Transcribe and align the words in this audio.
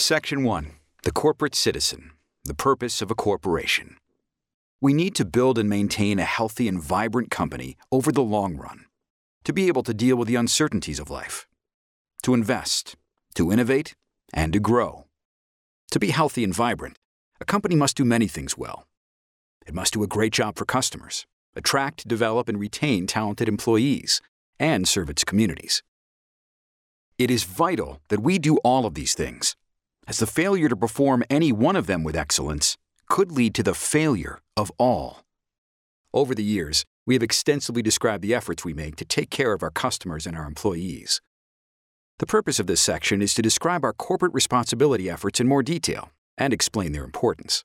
Section 0.00 0.44
1 0.44 0.72
The 1.02 1.12
Corporate 1.12 1.54
Citizen 1.54 2.12
The 2.44 2.54
Purpose 2.54 3.02
of 3.02 3.10
a 3.10 3.14
Corporation. 3.14 3.98
We 4.80 4.94
need 4.94 5.14
to 5.16 5.26
build 5.26 5.58
and 5.58 5.68
maintain 5.68 6.18
a 6.18 6.24
healthy 6.24 6.68
and 6.68 6.82
vibrant 6.82 7.30
company 7.30 7.76
over 7.92 8.10
the 8.10 8.22
long 8.22 8.56
run, 8.56 8.86
to 9.44 9.52
be 9.52 9.68
able 9.68 9.82
to 9.82 9.92
deal 9.92 10.16
with 10.16 10.26
the 10.26 10.36
uncertainties 10.36 10.98
of 10.98 11.10
life, 11.10 11.46
to 12.22 12.32
invest, 12.32 12.96
to 13.34 13.52
innovate, 13.52 13.94
and 14.32 14.54
to 14.54 14.58
grow. 14.58 15.04
To 15.90 16.00
be 16.00 16.10
healthy 16.10 16.44
and 16.44 16.54
vibrant, 16.54 16.98
a 17.38 17.44
company 17.44 17.76
must 17.76 17.96
do 17.96 18.04
many 18.06 18.26
things 18.26 18.56
well. 18.56 18.86
It 19.66 19.74
must 19.74 19.92
do 19.92 20.02
a 20.02 20.08
great 20.08 20.32
job 20.32 20.56
for 20.56 20.64
customers, 20.64 21.26
attract, 21.54 22.08
develop, 22.08 22.48
and 22.48 22.58
retain 22.58 23.06
talented 23.06 23.48
employees, 23.48 24.22
and 24.58 24.88
serve 24.88 25.10
its 25.10 25.24
communities. 25.24 25.82
It 27.18 27.30
is 27.30 27.44
vital 27.44 28.00
that 28.08 28.22
we 28.22 28.38
do 28.38 28.56
all 28.64 28.86
of 28.86 28.94
these 28.94 29.12
things, 29.12 29.56
as 30.10 30.18
the 30.18 30.26
failure 30.26 30.68
to 30.68 30.74
perform 30.74 31.22
any 31.30 31.52
one 31.52 31.76
of 31.76 31.86
them 31.86 32.02
with 32.02 32.16
excellence 32.16 32.76
could 33.08 33.30
lead 33.30 33.54
to 33.54 33.62
the 33.62 33.74
failure 33.74 34.40
of 34.56 34.72
all. 34.76 35.20
Over 36.12 36.34
the 36.34 36.42
years, 36.42 36.84
we 37.06 37.14
have 37.14 37.22
extensively 37.22 37.80
described 37.80 38.24
the 38.24 38.34
efforts 38.34 38.64
we 38.64 38.74
make 38.74 38.96
to 38.96 39.04
take 39.04 39.30
care 39.30 39.52
of 39.52 39.62
our 39.62 39.70
customers 39.70 40.26
and 40.26 40.36
our 40.36 40.46
employees. 40.46 41.20
The 42.18 42.26
purpose 42.26 42.58
of 42.58 42.66
this 42.66 42.80
section 42.80 43.22
is 43.22 43.34
to 43.34 43.42
describe 43.42 43.84
our 43.84 43.92
corporate 43.92 44.34
responsibility 44.34 45.08
efforts 45.08 45.38
in 45.38 45.46
more 45.46 45.62
detail 45.62 46.10
and 46.36 46.52
explain 46.52 46.90
their 46.90 47.04
importance. 47.04 47.64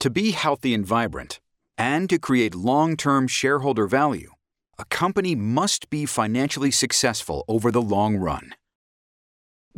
To 0.00 0.10
be 0.10 0.32
healthy 0.32 0.74
and 0.74 0.84
vibrant, 0.84 1.38
and 1.78 2.10
to 2.10 2.18
create 2.18 2.56
long 2.56 2.96
term 2.96 3.28
shareholder 3.28 3.86
value, 3.86 4.32
a 4.80 4.84
company 4.86 5.36
must 5.36 5.90
be 5.90 6.06
financially 6.06 6.72
successful 6.72 7.44
over 7.46 7.70
the 7.70 7.82
long 7.82 8.16
run. 8.16 8.54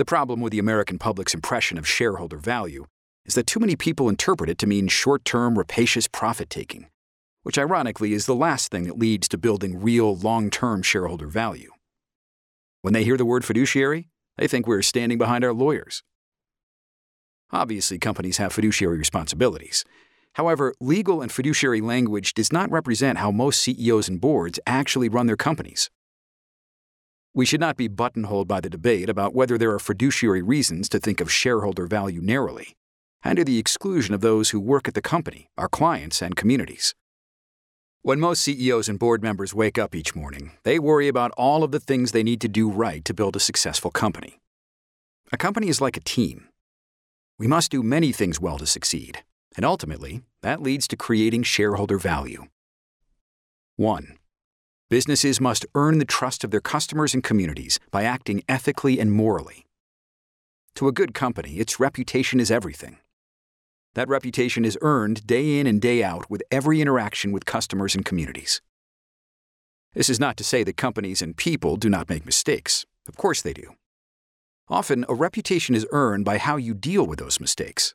The 0.00 0.06
problem 0.06 0.40
with 0.40 0.50
the 0.50 0.58
American 0.58 0.98
public's 0.98 1.34
impression 1.34 1.76
of 1.76 1.86
shareholder 1.86 2.38
value 2.38 2.86
is 3.26 3.34
that 3.34 3.46
too 3.46 3.60
many 3.60 3.76
people 3.76 4.08
interpret 4.08 4.48
it 4.48 4.56
to 4.60 4.66
mean 4.66 4.88
short 4.88 5.26
term, 5.26 5.58
rapacious 5.58 6.08
profit 6.08 6.48
taking, 6.48 6.88
which 7.42 7.58
ironically 7.58 8.14
is 8.14 8.24
the 8.24 8.34
last 8.34 8.70
thing 8.70 8.84
that 8.84 8.98
leads 8.98 9.28
to 9.28 9.36
building 9.36 9.78
real 9.78 10.16
long 10.16 10.48
term 10.48 10.80
shareholder 10.80 11.26
value. 11.26 11.70
When 12.80 12.94
they 12.94 13.04
hear 13.04 13.18
the 13.18 13.26
word 13.26 13.44
fiduciary, 13.44 14.08
they 14.38 14.48
think 14.48 14.66
we're 14.66 14.80
standing 14.80 15.18
behind 15.18 15.44
our 15.44 15.52
lawyers. 15.52 16.02
Obviously, 17.52 17.98
companies 17.98 18.38
have 18.38 18.54
fiduciary 18.54 18.96
responsibilities. 18.96 19.84
However, 20.32 20.72
legal 20.80 21.20
and 21.20 21.30
fiduciary 21.30 21.82
language 21.82 22.32
does 22.32 22.50
not 22.50 22.70
represent 22.70 23.18
how 23.18 23.30
most 23.30 23.60
CEOs 23.60 24.08
and 24.08 24.18
boards 24.18 24.58
actually 24.66 25.10
run 25.10 25.26
their 25.26 25.36
companies. 25.36 25.90
We 27.32 27.46
should 27.46 27.60
not 27.60 27.76
be 27.76 27.86
buttonholed 27.86 28.48
by 28.48 28.60
the 28.60 28.70
debate 28.70 29.08
about 29.08 29.34
whether 29.34 29.56
there 29.56 29.72
are 29.72 29.78
fiduciary 29.78 30.42
reasons 30.42 30.88
to 30.88 30.98
think 30.98 31.20
of 31.20 31.30
shareholder 31.30 31.86
value 31.86 32.20
narrowly, 32.20 32.76
and 33.22 33.36
to 33.36 33.44
the 33.44 33.58
exclusion 33.58 34.14
of 34.14 34.20
those 34.20 34.50
who 34.50 34.58
work 34.58 34.88
at 34.88 34.94
the 34.94 35.02
company, 35.02 35.48
our 35.56 35.68
clients, 35.68 36.22
and 36.22 36.34
communities. 36.34 36.94
When 38.02 38.18
most 38.18 38.42
CEOs 38.42 38.88
and 38.88 38.98
board 38.98 39.22
members 39.22 39.54
wake 39.54 39.78
up 39.78 39.94
each 39.94 40.16
morning, 40.16 40.52
they 40.64 40.78
worry 40.78 41.06
about 41.06 41.30
all 41.36 41.62
of 41.62 41.70
the 41.70 41.78
things 41.78 42.10
they 42.10 42.22
need 42.22 42.40
to 42.40 42.48
do 42.48 42.68
right 42.68 43.04
to 43.04 43.14
build 43.14 43.36
a 43.36 43.40
successful 43.40 43.90
company. 43.90 44.40
A 45.32 45.36
company 45.36 45.68
is 45.68 45.80
like 45.80 45.96
a 45.96 46.00
team. 46.00 46.48
We 47.38 47.46
must 47.46 47.70
do 47.70 47.82
many 47.82 48.10
things 48.10 48.40
well 48.40 48.58
to 48.58 48.66
succeed, 48.66 49.22
and 49.54 49.64
ultimately, 49.64 50.22
that 50.42 50.62
leads 50.62 50.88
to 50.88 50.96
creating 50.96 51.44
shareholder 51.44 51.98
value. 51.98 52.46
1. 53.76 54.16
Businesses 54.90 55.40
must 55.40 55.64
earn 55.76 55.98
the 55.98 56.04
trust 56.04 56.42
of 56.42 56.50
their 56.50 56.60
customers 56.60 57.14
and 57.14 57.22
communities 57.22 57.78
by 57.92 58.02
acting 58.02 58.42
ethically 58.48 58.98
and 58.98 59.12
morally. 59.12 59.64
To 60.74 60.88
a 60.88 60.92
good 60.92 61.14
company, 61.14 61.58
its 61.58 61.78
reputation 61.78 62.40
is 62.40 62.50
everything. 62.50 62.98
That 63.94 64.08
reputation 64.08 64.64
is 64.64 64.76
earned 64.82 65.28
day 65.28 65.60
in 65.60 65.68
and 65.68 65.80
day 65.80 66.02
out 66.02 66.28
with 66.28 66.42
every 66.50 66.80
interaction 66.80 67.30
with 67.30 67.44
customers 67.44 67.94
and 67.94 68.04
communities. 68.04 68.60
This 69.94 70.10
is 70.10 70.18
not 70.18 70.36
to 70.38 70.44
say 70.44 70.64
that 70.64 70.76
companies 70.76 71.22
and 71.22 71.36
people 71.36 71.76
do 71.76 71.88
not 71.88 72.08
make 72.08 72.26
mistakes. 72.26 72.84
Of 73.06 73.16
course 73.16 73.42
they 73.42 73.52
do. 73.52 73.76
Often, 74.68 75.04
a 75.08 75.14
reputation 75.14 75.76
is 75.76 75.86
earned 75.92 76.24
by 76.24 76.38
how 76.38 76.56
you 76.56 76.74
deal 76.74 77.06
with 77.06 77.20
those 77.20 77.38
mistakes. 77.38 77.94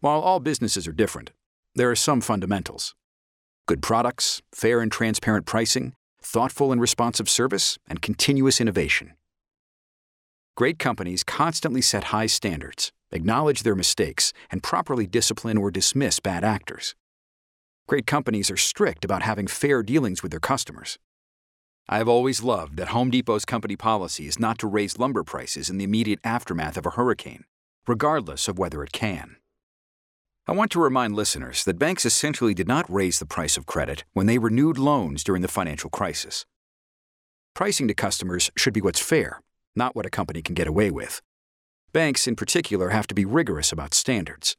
While 0.00 0.20
all 0.20 0.40
businesses 0.40 0.88
are 0.88 0.92
different, 0.92 1.32
there 1.74 1.90
are 1.90 1.96
some 1.96 2.22
fundamentals 2.22 2.94
good 3.72 3.80
products, 3.80 4.42
fair 4.54 4.82
and 4.82 4.92
transparent 4.92 5.46
pricing, 5.46 5.94
thoughtful 6.20 6.72
and 6.72 6.80
responsive 6.80 7.26
service, 7.26 7.78
and 7.88 8.02
continuous 8.02 8.60
innovation. 8.60 9.14
Great 10.58 10.78
companies 10.78 11.24
constantly 11.24 11.80
set 11.80 12.04
high 12.04 12.26
standards 12.26 12.92
acknowledge 13.12 13.62
their 13.62 13.74
mistakes, 13.74 14.32
and 14.50 14.62
properly 14.62 15.06
discipline 15.06 15.56
or 15.56 15.70
dismiss 15.70 16.20
bad 16.20 16.44
actors. 16.44 16.94
Great 17.86 18.06
companies 18.06 18.50
are 18.50 18.56
strict 18.56 19.04
about 19.04 19.22
having 19.22 19.46
fair 19.46 19.82
dealings 19.82 20.22
with 20.22 20.30
their 20.32 20.40
customers. 20.40 20.98
I 21.88 21.98
have 21.98 22.08
always 22.08 22.42
loved 22.42 22.76
that 22.76 22.88
Home 22.88 23.10
Depot's 23.10 23.44
company 23.44 23.76
policy 23.76 24.26
is 24.26 24.38
not 24.38 24.58
to 24.58 24.66
raise 24.66 24.98
lumber 24.98 25.24
prices 25.24 25.68
in 25.68 25.78
the 25.78 25.84
immediate 25.84 26.20
aftermath 26.24 26.76
of 26.76 26.86
a 26.86 26.90
hurricane, 26.90 27.44
regardless 27.86 28.48
of 28.48 28.58
whether 28.58 28.82
it 28.82 28.92
can. 28.92 29.36
I 30.44 30.50
want 30.50 30.72
to 30.72 30.80
remind 30.80 31.14
listeners 31.14 31.62
that 31.64 31.78
banks 31.78 32.04
essentially 32.04 32.52
did 32.52 32.66
not 32.66 32.92
raise 32.92 33.20
the 33.20 33.26
price 33.26 33.56
of 33.56 33.64
credit 33.64 34.02
when 34.12 34.26
they 34.26 34.38
renewed 34.38 34.76
loans 34.76 35.22
during 35.22 35.40
the 35.40 35.46
financial 35.46 35.88
crisis. 35.88 36.46
Pricing 37.54 37.86
to 37.86 37.94
customers 37.94 38.50
should 38.56 38.74
be 38.74 38.80
what's 38.80 38.98
fair, 38.98 39.40
not 39.76 39.94
what 39.94 40.04
a 40.04 40.10
company 40.10 40.42
can 40.42 40.56
get 40.56 40.66
away 40.66 40.90
with. 40.90 41.22
Banks, 41.92 42.26
in 42.26 42.34
particular, 42.34 42.88
have 42.88 43.06
to 43.06 43.14
be 43.14 43.24
rigorous 43.24 43.70
about 43.70 43.94
standards. 43.94 44.56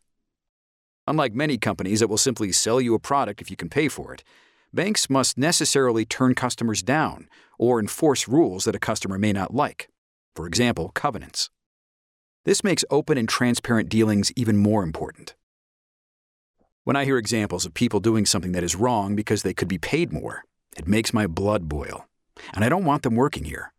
Unlike 1.05 1.33
many 1.33 1.57
companies 1.57 1.99
that 1.99 2.07
will 2.07 2.17
simply 2.17 2.53
sell 2.53 2.79
you 2.79 2.95
a 2.95 2.99
product 2.99 3.41
if 3.41 3.51
you 3.51 3.57
can 3.57 3.67
pay 3.67 3.89
for 3.89 4.13
it, 4.13 4.23
banks 4.73 5.09
must 5.09 5.37
necessarily 5.37 6.05
turn 6.05 6.33
customers 6.33 6.81
down 6.81 7.27
or 7.59 7.77
enforce 7.77 8.25
rules 8.25 8.63
that 8.63 8.75
a 8.75 8.79
customer 8.79 9.17
may 9.17 9.33
not 9.33 9.53
like, 9.53 9.89
for 10.33 10.47
example, 10.47 10.91
covenants. 10.93 11.49
This 12.45 12.63
makes 12.63 12.85
open 12.89 13.17
and 13.17 13.27
transparent 13.27 13.89
dealings 13.89 14.31
even 14.37 14.55
more 14.55 14.81
important. 14.81 15.35
When 16.85 16.97
I 16.97 17.05
hear 17.05 17.17
examples 17.17 17.65
of 17.65 17.73
people 17.73 18.01
doing 18.01 18.25
something 18.25 18.51
that 18.51 18.63
is 18.63 18.75
wrong 18.75 19.15
because 19.15 19.41
they 19.41 19.53
could 19.53 19.69
be 19.69 19.77
paid 19.77 20.11
more, 20.11 20.43
it 20.75 20.85
makes 20.85 21.13
my 21.13 21.27
blood 21.27 21.69
boil, 21.69 22.07
and 22.53 22.65
I 22.65 22.67
don't 22.67 22.83
want 22.83 23.03
them 23.03 23.15
working 23.15 23.45
here. 23.45 23.71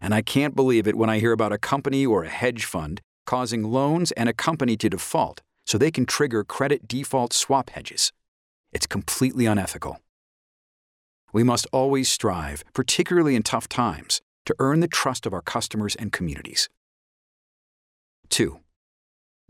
And 0.00 0.14
I 0.14 0.22
can't 0.22 0.54
believe 0.54 0.86
it 0.86 0.96
when 0.96 1.10
I 1.10 1.18
hear 1.18 1.32
about 1.32 1.52
a 1.52 1.58
company 1.58 2.06
or 2.06 2.22
a 2.22 2.28
hedge 2.28 2.64
fund 2.64 3.00
causing 3.26 3.64
loans 3.64 4.12
and 4.12 4.28
a 4.28 4.32
company 4.32 4.76
to 4.76 4.88
default 4.88 5.42
so 5.66 5.78
they 5.78 5.90
can 5.90 6.06
trigger 6.06 6.44
credit 6.44 6.86
default 6.86 7.32
swap 7.32 7.70
hedges. 7.70 8.12
It's 8.72 8.86
completely 8.86 9.46
unethical. 9.46 9.98
We 11.32 11.42
must 11.42 11.66
always 11.72 12.08
strive, 12.08 12.62
particularly 12.72 13.34
in 13.34 13.42
tough 13.42 13.68
times, 13.68 14.20
to 14.46 14.54
earn 14.60 14.78
the 14.78 14.86
trust 14.88 15.26
of 15.26 15.32
our 15.32 15.42
customers 15.42 15.96
and 15.96 16.12
communities. 16.12 16.68
2. 18.28 18.61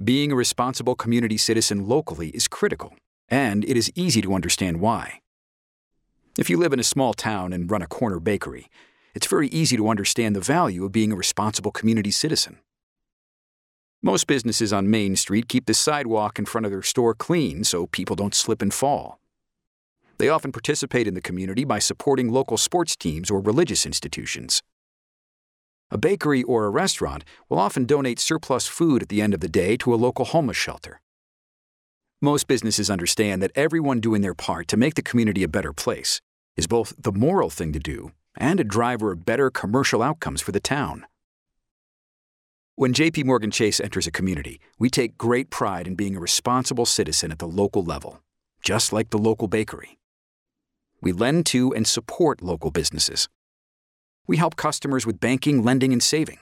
Being 0.02 0.32
a 0.32 0.36
responsible 0.36 0.94
community 0.94 1.36
citizen 1.36 1.86
locally 1.86 2.28
is 2.30 2.48
critical, 2.48 2.94
and 3.28 3.64
it 3.64 3.76
is 3.76 3.92
easy 3.94 4.22
to 4.22 4.34
understand 4.34 4.80
why. 4.80 5.20
If 6.38 6.48
you 6.48 6.56
live 6.56 6.72
in 6.72 6.80
a 6.80 6.84
small 6.84 7.12
town 7.12 7.52
and 7.52 7.70
run 7.70 7.82
a 7.82 7.86
corner 7.86 8.18
bakery, 8.18 8.68
it's 9.14 9.26
very 9.26 9.48
easy 9.48 9.76
to 9.76 9.88
understand 9.88 10.34
the 10.34 10.40
value 10.40 10.84
of 10.84 10.92
being 10.92 11.12
a 11.12 11.16
responsible 11.16 11.70
community 11.70 12.10
citizen. 12.10 12.58
Most 14.02 14.26
businesses 14.26 14.72
on 14.72 14.90
Main 14.90 15.14
Street 15.14 15.48
keep 15.48 15.66
the 15.66 15.74
sidewalk 15.74 16.38
in 16.38 16.46
front 16.46 16.64
of 16.64 16.72
their 16.72 16.82
store 16.82 17.14
clean 17.14 17.62
so 17.62 17.86
people 17.86 18.16
don't 18.16 18.34
slip 18.34 18.62
and 18.62 18.72
fall. 18.72 19.20
They 20.18 20.28
often 20.28 20.52
participate 20.52 21.06
in 21.06 21.14
the 21.14 21.20
community 21.20 21.64
by 21.64 21.78
supporting 21.78 22.30
local 22.30 22.56
sports 22.56 22.96
teams 22.96 23.30
or 23.30 23.40
religious 23.40 23.84
institutions. 23.84 24.62
A 25.92 25.98
bakery 25.98 26.42
or 26.42 26.64
a 26.64 26.70
restaurant 26.70 27.22
will 27.50 27.58
often 27.58 27.84
donate 27.84 28.18
surplus 28.18 28.66
food 28.66 29.02
at 29.02 29.10
the 29.10 29.20
end 29.20 29.34
of 29.34 29.40
the 29.40 29.48
day 29.48 29.76
to 29.76 29.92
a 29.92 29.96
local 29.96 30.24
homeless 30.24 30.56
shelter. 30.56 31.02
Most 32.22 32.46
businesses 32.46 32.88
understand 32.88 33.42
that 33.42 33.52
everyone 33.54 34.00
doing 34.00 34.22
their 34.22 34.32
part 34.32 34.68
to 34.68 34.78
make 34.78 34.94
the 34.94 35.02
community 35.02 35.42
a 35.42 35.48
better 35.48 35.74
place 35.74 36.22
is 36.56 36.66
both 36.66 36.94
the 36.96 37.12
moral 37.12 37.50
thing 37.50 37.74
to 37.74 37.78
do 37.78 38.12
and 38.38 38.58
a 38.58 38.64
driver 38.64 39.12
of 39.12 39.26
better 39.26 39.50
commercial 39.50 40.02
outcomes 40.02 40.40
for 40.40 40.50
the 40.50 40.60
town. 40.60 41.04
When 42.74 42.94
JP 42.94 43.26
Morgan 43.26 43.50
Chase 43.50 43.78
enters 43.78 44.06
a 44.06 44.10
community, 44.10 44.60
we 44.78 44.88
take 44.88 45.18
great 45.18 45.50
pride 45.50 45.86
in 45.86 45.94
being 45.94 46.16
a 46.16 46.20
responsible 46.20 46.86
citizen 46.86 47.30
at 47.30 47.38
the 47.38 47.46
local 47.46 47.84
level, 47.84 48.22
just 48.62 48.94
like 48.94 49.10
the 49.10 49.18
local 49.18 49.46
bakery. 49.46 49.98
We 51.02 51.12
lend 51.12 51.44
to 51.46 51.74
and 51.74 51.86
support 51.86 52.40
local 52.40 52.70
businesses. 52.70 53.28
We 54.26 54.36
help 54.36 54.56
customers 54.56 55.06
with 55.06 55.20
banking, 55.20 55.62
lending, 55.62 55.92
and 55.92 56.02
saving. 56.02 56.38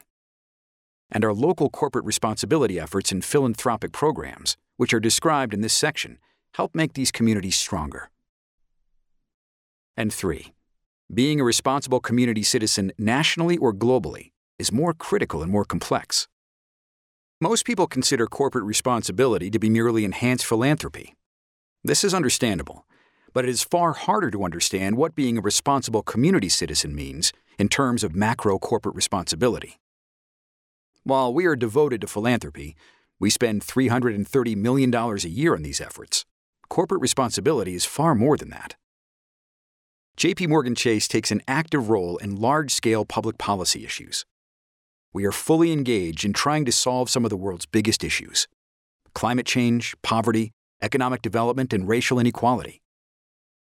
And 1.10 1.24
our 1.24 1.32
local 1.32 1.70
corporate 1.70 2.04
responsibility 2.04 2.78
efforts 2.78 3.10
and 3.10 3.24
philanthropic 3.24 3.92
programs, 3.92 4.56
which 4.76 4.94
are 4.94 5.00
described 5.00 5.52
in 5.54 5.60
this 5.60 5.74
section, 5.74 6.18
help 6.54 6.74
make 6.74 6.92
these 6.92 7.10
communities 7.10 7.56
stronger. 7.56 8.10
And 9.96 10.12
three, 10.12 10.52
being 11.12 11.40
a 11.40 11.44
responsible 11.44 12.00
community 12.00 12.42
citizen 12.42 12.92
nationally 12.96 13.56
or 13.56 13.74
globally 13.74 14.30
is 14.58 14.70
more 14.70 14.94
critical 14.94 15.42
and 15.42 15.50
more 15.50 15.64
complex. 15.64 16.28
Most 17.40 17.64
people 17.64 17.86
consider 17.86 18.26
corporate 18.26 18.64
responsibility 18.64 19.50
to 19.50 19.58
be 19.58 19.70
merely 19.70 20.04
enhanced 20.04 20.44
philanthropy. 20.44 21.14
This 21.82 22.04
is 22.04 22.12
understandable, 22.12 22.84
but 23.32 23.44
it 23.44 23.48
is 23.48 23.62
far 23.62 23.92
harder 23.92 24.30
to 24.30 24.44
understand 24.44 24.96
what 24.96 25.14
being 25.14 25.38
a 25.38 25.42
responsible 25.42 26.02
community 26.02 26.48
citizen 26.48 26.94
means 26.94 27.32
in 27.58 27.68
terms 27.68 28.02
of 28.02 28.14
macro 28.14 28.58
corporate 28.58 28.96
responsibility. 28.96 29.78
While 31.04 31.32
we 31.32 31.46
are 31.46 31.56
devoted 31.56 32.00
to 32.02 32.06
philanthropy, 32.06 32.76
we 33.18 33.30
spend 33.30 33.62
$330 33.62 34.56
million 34.56 34.94
a 34.94 35.16
year 35.28 35.54
on 35.54 35.62
these 35.62 35.80
efforts. 35.80 36.24
Corporate 36.68 37.00
responsibility 37.00 37.74
is 37.74 37.84
far 37.84 38.14
more 38.14 38.36
than 38.36 38.50
that. 38.50 38.76
JP 40.16 40.48
Morgan 40.48 40.74
Chase 40.74 41.08
takes 41.08 41.30
an 41.30 41.40
active 41.48 41.88
role 41.88 42.16
in 42.18 42.36
large 42.36 42.70
scale 42.72 43.04
public 43.04 43.38
policy 43.38 43.84
issues. 43.84 44.24
We 45.12 45.24
are 45.24 45.32
fully 45.32 45.72
engaged 45.72 46.24
in 46.24 46.32
trying 46.32 46.64
to 46.66 46.72
solve 46.72 47.10
some 47.10 47.24
of 47.24 47.30
the 47.30 47.36
world's 47.36 47.66
biggest 47.66 48.04
issues 48.04 48.46
climate 49.14 49.46
change, 49.46 49.94
poverty, 50.02 50.52
economic 50.82 51.20
development, 51.20 51.72
and 51.72 51.88
racial 51.88 52.18
inequality. 52.18 52.80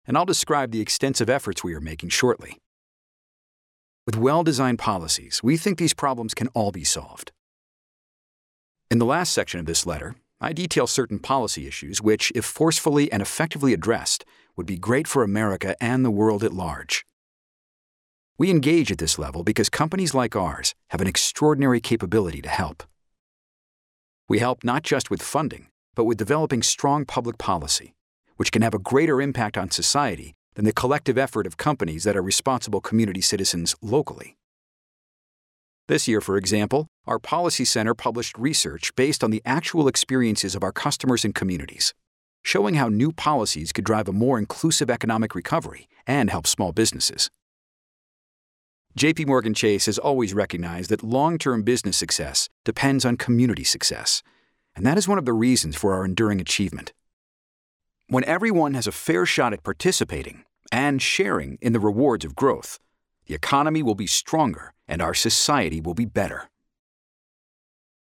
And 0.06 0.16
I'll 0.16 0.24
describe 0.24 0.70
the 0.70 0.80
extensive 0.80 1.28
efforts 1.28 1.64
we 1.64 1.74
are 1.74 1.80
making 1.80 2.10
shortly. 2.10 2.58
With 4.06 4.16
well 4.16 4.44
designed 4.44 4.78
policies, 4.78 5.40
we 5.42 5.56
think 5.56 5.78
these 5.78 5.94
problems 5.94 6.32
can 6.32 6.48
all 6.48 6.70
be 6.70 6.84
solved. 6.84 7.32
In 8.88 8.98
the 8.98 9.04
last 9.04 9.32
section 9.32 9.58
of 9.58 9.66
this 9.66 9.84
letter, 9.84 10.14
I 10.40 10.52
detail 10.52 10.86
certain 10.86 11.18
policy 11.18 11.66
issues 11.66 12.00
which, 12.00 12.30
if 12.34 12.44
forcefully 12.44 13.10
and 13.10 13.20
effectively 13.20 13.72
addressed, 13.72 14.24
would 14.56 14.66
be 14.66 14.78
great 14.78 15.08
for 15.08 15.22
America 15.24 15.74
and 15.82 16.04
the 16.04 16.10
world 16.10 16.44
at 16.44 16.52
large. 16.52 17.04
We 18.38 18.50
engage 18.50 18.92
at 18.92 18.98
this 18.98 19.18
level 19.18 19.42
because 19.42 19.68
companies 19.68 20.14
like 20.14 20.36
ours 20.36 20.74
have 20.90 21.00
an 21.00 21.06
extraordinary 21.06 21.80
capability 21.80 22.42
to 22.42 22.48
help. 22.48 22.82
We 24.28 24.38
help 24.40 24.62
not 24.62 24.82
just 24.82 25.10
with 25.10 25.22
funding, 25.22 25.68
but 25.94 26.04
with 26.04 26.18
developing 26.18 26.62
strong 26.62 27.06
public 27.06 27.38
policy, 27.38 27.94
which 28.36 28.52
can 28.52 28.62
have 28.62 28.74
a 28.74 28.78
greater 28.78 29.20
impact 29.20 29.58
on 29.58 29.70
society 29.70 30.34
than 30.54 30.64
the 30.64 30.72
collective 30.72 31.18
effort 31.18 31.46
of 31.46 31.56
companies 31.56 32.04
that 32.04 32.16
are 32.16 32.22
responsible 32.22 32.80
community 32.80 33.20
citizens 33.20 33.74
locally. 33.82 34.36
This 35.88 36.08
year, 36.08 36.20
for 36.20 36.36
example, 36.36 36.88
our 37.06 37.20
Policy 37.20 37.64
Center 37.64 37.94
published 37.94 38.36
research 38.36 38.94
based 38.96 39.22
on 39.22 39.30
the 39.30 39.42
actual 39.44 39.86
experiences 39.86 40.56
of 40.56 40.64
our 40.64 40.72
customers 40.72 41.24
and 41.24 41.34
communities, 41.34 41.94
showing 42.42 42.74
how 42.74 42.88
new 42.88 43.12
policies 43.12 43.72
could 43.72 43.84
drive 43.84 44.08
a 44.08 44.12
more 44.12 44.38
inclusive 44.38 44.90
economic 44.90 45.34
recovery 45.34 45.88
and 46.06 46.30
help 46.30 46.46
small 46.46 46.72
businesses. 46.72 47.30
JP 48.98 49.26
Morgan 49.26 49.52
Chase 49.54 49.86
has 49.86 49.98
always 49.98 50.32
recognized 50.32 50.90
that 50.90 51.04
long-term 51.04 51.62
business 51.62 51.98
success 51.98 52.48
depends 52.64 53.04
on 53.04 53.16
community 53.16 53.62
success, 53.62 54.22
and 54.74 54.86
that 54.86 54.96
is 54.96 55.06
one 55.06 55.18
of 55.18 55.26
the 55.26 55.34
reasons 55.34 55.76
for 55.76 55.92
our 55.92 56.04
enduring 56.04 56.40
achievement. 56.40 56.92
When 58.08 58.24
everyone 58.24 58.74
has 58.74 58.86
a 58.86 58.92
fair 58.92 59.26
shot 59.26 59.52
at 59.52 59.64
participating 59.64 60.44
and 60.70 61.02
sharing 61.02 61.58
in 61.60 61.72
the 61.72 61.80
rewards 61.80 62.24
of 62.24 62.36
growth, 62.36 62.78
the 63.26 63.34
economy 63.34 63.82
will 63.82 63.96
be 63.96 64.06
stronger 64.06 64.72
and 64.86 65.02
our 65.02 65.12
society 65.12 65.80
will 65.80 65.92
be 65.92 66.04
better. 66.04 66.48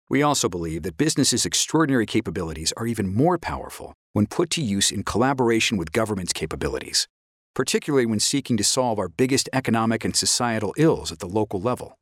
We 0.09 0.23
also 0.23 0.49
believe 0.49 0.85
that 0.85 0.99
businesses' 0.99 1.45
extraordinary 1.45 2.06
capabilities 2.06 2.73
are 2.77 2.87
even 2.87 3.12
more 3.12 3.39
powerful 3.39 3.93
when 4.12 4.29
put 4.29 4.50
to 4.50 4.62
use 4.62 4.93
in 4.93 5.03
collaboration 5.03 5.77
with 5.77 5.91
government's 5.91 6.33
capabilities, 6.33 7.09
particularly 7.53 8.06
when 8.06 8.21
seeking 8.21 8.56
to 8.56 8.62
solve 8.62 9.00
our 9.00 9.09
biggest 9.09 9.49
economic 9.53 10.05
and 10.05 10.15
societal 10.15 10.73
ills 10.77 11.11
at 11.11 11.19
the 11.19 11.27
local 11.27 11.61
level. 11.61 11.99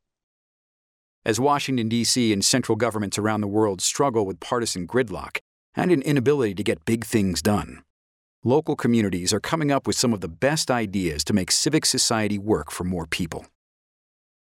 As 1.24 1.40
Washington, 1.40 1.88
D.C. 1.88 2.30
and 2.30 2.44
central 2.44 2.76
governments 2.76 3.16
around 3.16 3.40
the 3.40 3.48
world 3.48 3.80
struggle 3.80 4.26
with 4.26 4.38
partisan 4.38 4.86
gridlock 4.86 5.38
and 5.76 5.92
an 5.92 6.02
inability 6.02 6.54
to 6.54 6.64
get 6.64 6.84
big 6.86 7.04
things 7.04 7.42
done, 7.42 7.82
local 8.42 8.74
communities 8.74 9.32
are 9.32 9.40
coming 9.40 9.70
up 9.70 9.86
with 9.86 9.96
some 9.96 10.12
of 10.14 10.20
the 10.20 10.28
best 10.28 10.70
ideas 10.70 11.22
to 11.24 11.34
make 11.34 11.52
civic 11.52 11.84
society 11.84 12.38
work 12.38 12.70
for 12.70 12.84
more 12.84 13.06
people. 13.06 13.46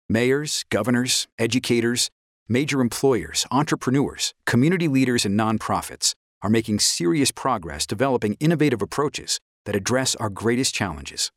Mayors, 0.08 0.64
governors, 0.70 1.28
educators, 1.38 2.10
major 2.48 2.80
employers, 2.80 3.44
entrepreneurs, 3.50 4.32
community 4.46 4.88
leaders, 4.88 5.24
and 5.26 5.38
nonprofits 5.38 6.14
are 6.42 6.50
making 6.50 6.78
serious 6.78 7.30
progress 7.32 7.86
developing 7.86 8.36
innovative 8.38 8.80
approaches 8.80 9.40
that 9.64 9.74
address 9.74 10.14
our 10.14 10.30
greatest 10.30 10.74
challenges. 10.74 11.32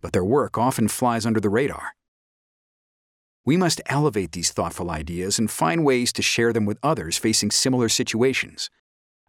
But 0.00 0.12
their 0.12 0.24
work 0.24 0.56
often 0.56 0.88
flies 0.88 1.26
under 1.26 1.40
the 1.40 1.48
radar. 1.48 1.94
We 3.44 3.56
must 3.56 3.80
elevate 3.86 4.32
these 4.32 4.52
thoughtful 4.52 4.90
ideas 4.90 5.38
and 5.38 5.50
find 5.50 5.84
ways 5.84 6.12
to 6.14 6.22
share 6.22 6.52
them 6.52 6.64
with 6.64 6.78
others 6.82 7.18
facing 7.18 7.50
similar 7.50 7.88
situations 7.88 8.70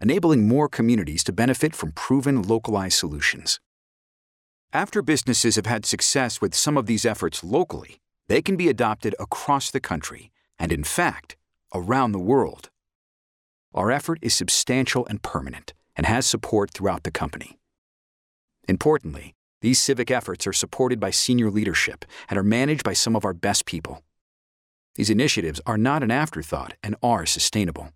enabling 0.01 0.47
more 0.47 0.67
communities 0.67 1.23
to 1.23 1.33
benefit 1.33 1.75
from 1.75 1.91
proven 1.91 2.41
localized 2.41 2.97
solutions. 2.97 3.59
After 4.73 5.01
businesses 5.01 5.55
have 5.55 5.65
had 5.65 5.85
success 5.85 6.41
with 6.41 6.53
some 6.53 6.77
of 6.77 6.85
these 6.85 7.05
efforts 7.05 7.43
locally, 7.43 7.99
they 8.27 8.41
can 8.41 8.57
be 8.57 8.67
adopted 8.67 9.15
across 9.19 9.71
the 9.71 9.79
country 9.79 10.31
and, 10.59 10.71
in 10.71 10.83
fact, 10.83 11.37
around 11.73 12.11
the 12.11 12.19
world. 12.19 12.69
Our 13.73 13.91
effort 13.91 14.19
is 14.21 14.33
substantial 14.33 15.05
and 15.07 15.21
permanent 15.21 15.73
and 15.95 16.05
has 16.05 16.25
support 16.25 16.71
throughout 16.71 17.03
the 17.03 17.11
company. 17.11 17.57
Importantly, 18.67 19.35
these 19.61 19.79
civic 19.79 20.11
efforts 20.11 20.45
are 20.45 20.53
supported 20.53 20.99
by 20.99 21.11
senior 21.11 21.49
leadership 21.49 22.05
and 22.29 22.37
are 22.37 22.43
managed 22.43 22.83
by 22.83 22.93
some 22.93 23.15
of 23.15 23.25
our 23.25 23.33
best 23.33 23.65
people. 23.65 24.03
These 24.95 25.09
initiatives 25.09 25.61
are 25.65 25.77
not 25.77 26.03
an 26.03 26.11
afterthought 26.11 26.75
and 26.83 26.95
are 27.03 27.25
sustainable. 27.25 27.91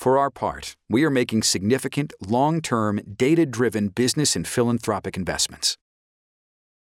For 0.00 0.16
our 0.16 0.30
part, 0.30 0.76
we 0.88 1.04
are 1.04 1.10
making 1.10 1.42
significant, 1.42 2.14
long 2.26 2.62
term, 2.62 3.02
data 3.18 3.44
driven 3.44 3.88
business 3.88 4.34
and 4.34 4.48
philanthropic 4.48 5.14
investments. 5.14 5.76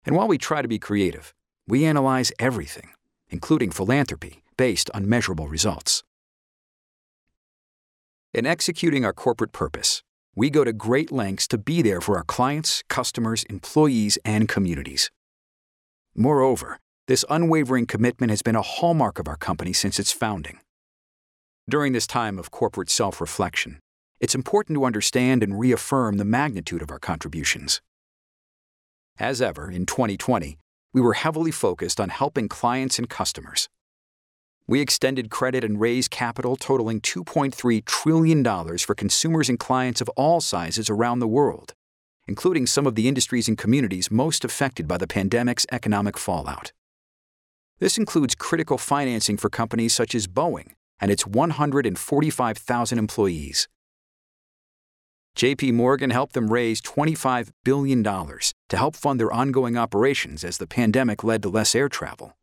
And 0.07 0.17
while 0.17 0.27
we 0.27 0.39
try 0.39 0.63
to 0.63 0.67
be 0.67 0.79
creative, 0.79 1.35
we 1.69 1.85
analyze 1.85 2.33
everything, 2.39 2.89
including 3.29 3.71
philanthropy, 3.71 4.43
based 4.57 4.91
on 4.95 5.11
measurable 5.11 5.47
results. 5.47 6.03
In 8.33 8.47
executing 8.47 9.05
our 9.05 9.13
corporate 9.13 9.53
purpose, 9.53 10.03
we 10.35 10.49
go 10.49 10.65
to 10.65 10.73
great 10.73 11.13
lengths 11.13 11.47
to 11.49 11.59
be 11.59 11.83
there 11.83 12.01
for 12.01 12.17
our 12.17 12.25
clients, 12.25 12.83
customers, 12.89 13.45
employees, 13.51 14.17
and 14.25 14.49
communities. 14.49 15.11
Moreover, 16.17 16.79
this 17.09 17.27
unwavering 17.29 17.85
commitment 17.85 18.31
has 18.31 18.41
been 18.41 18.57
a 18.57 18.63
hallmark 18.63 19.19
of 19.19 19.29
our 19.29 19.37
company 19.37 19.75
since 19.75 19.99
its 19.99 20.13
founding. 20.13 20.61
During 21.71 21.93
this 21.93 22.09
time 22.09 22.41
of 22.41 22.51
corporate 22.51 22.91
self 22.91 23.21
reflection, 23.21 23.79
it's 24.19 24.35
important 24.35 24.77
to 24.77 24.85
understand 24.85 25.45
and 25.45 25.59
reaffirm 25.59 26.17
the 26.17 26.25
magnitude 26.25 26.83
of 26.83 26.91
our 26.91 26.99
contributions. 26.99 27.81
As 29.17 29.41
ever, 29.41 29.71
in 29.71 29.87
2020, 29.87 30.59
we 30.93 31.01
were 31.01 31.13
heavily 31.13 31.53
focused 31.53 32.01
on 32.01 32.09
helping 32.09 32.49
clients 32.49 32.99
and 32.99 33.09
customers. 33.09 33.69
We 34.67 34.81
extended 34.81 35.31
credit 35.31 35.63
and 35.63 35.81
raised 35.81 36.11
capital 36.11 36.57
totaling 36.57 37.01
$2.3 37.01 37.85
trillion 37.85 38.79
for 38.79 38.95
consumers 38.97 39.49
and 39.49 39.59
clients 39.59 40.01
of 40.01 40.09
all 40.11 40.41
sizes 40.41 40.91
around 40.91 41.21
the 41.21 41.29
world, 41.29 41.75
including 42.27 42.67
some 42.67 42.89
of 42.89 42.97
the 42.97 43.07
industries 43.07 43.47
and 43.47 43.57
communities 43.57 44.11
most 44.11 44.45
affected 44.45 44.89
by 44.89 44.99
the 44.99 45.07
pandemic's 45.07 45.67
economic 45.71 46.19
fallout. 46.19 46.73
This 47.79 47.99
includes 47.99 48.35
critical 48.35 48.79
financing 48.79 49.37
for 49.37 49.49
companies 49.49 49.95
such 49.95 50.15
as 50.17 50.27
Boeing, 50.27 50.73
and 51.03 51.11
its 51.11 51.27
145,000 51.27 52.99
employees. 52.99 53.69
JP 55.37 55.73
Morgan 55.73 56.11
helped 56.11 56.35
them 56.35 56.53
raise 56.53 56.81
$25 56.81 57.51
billion 57.65 58.05
to 58.05 58.77
help 58.77 58.95
fund 58.95 59.19
their 59.19 59.33
ongoing 59.33 59.77
operations 59.77 60.45
as 60.45 60.59
the 60.59 60.67
pandemic 60.67 61.25
led 61.25 61.43
to 61.43 61.49
less 61.49 61.75
air 61.75 61.89
travel. 61.89 62.37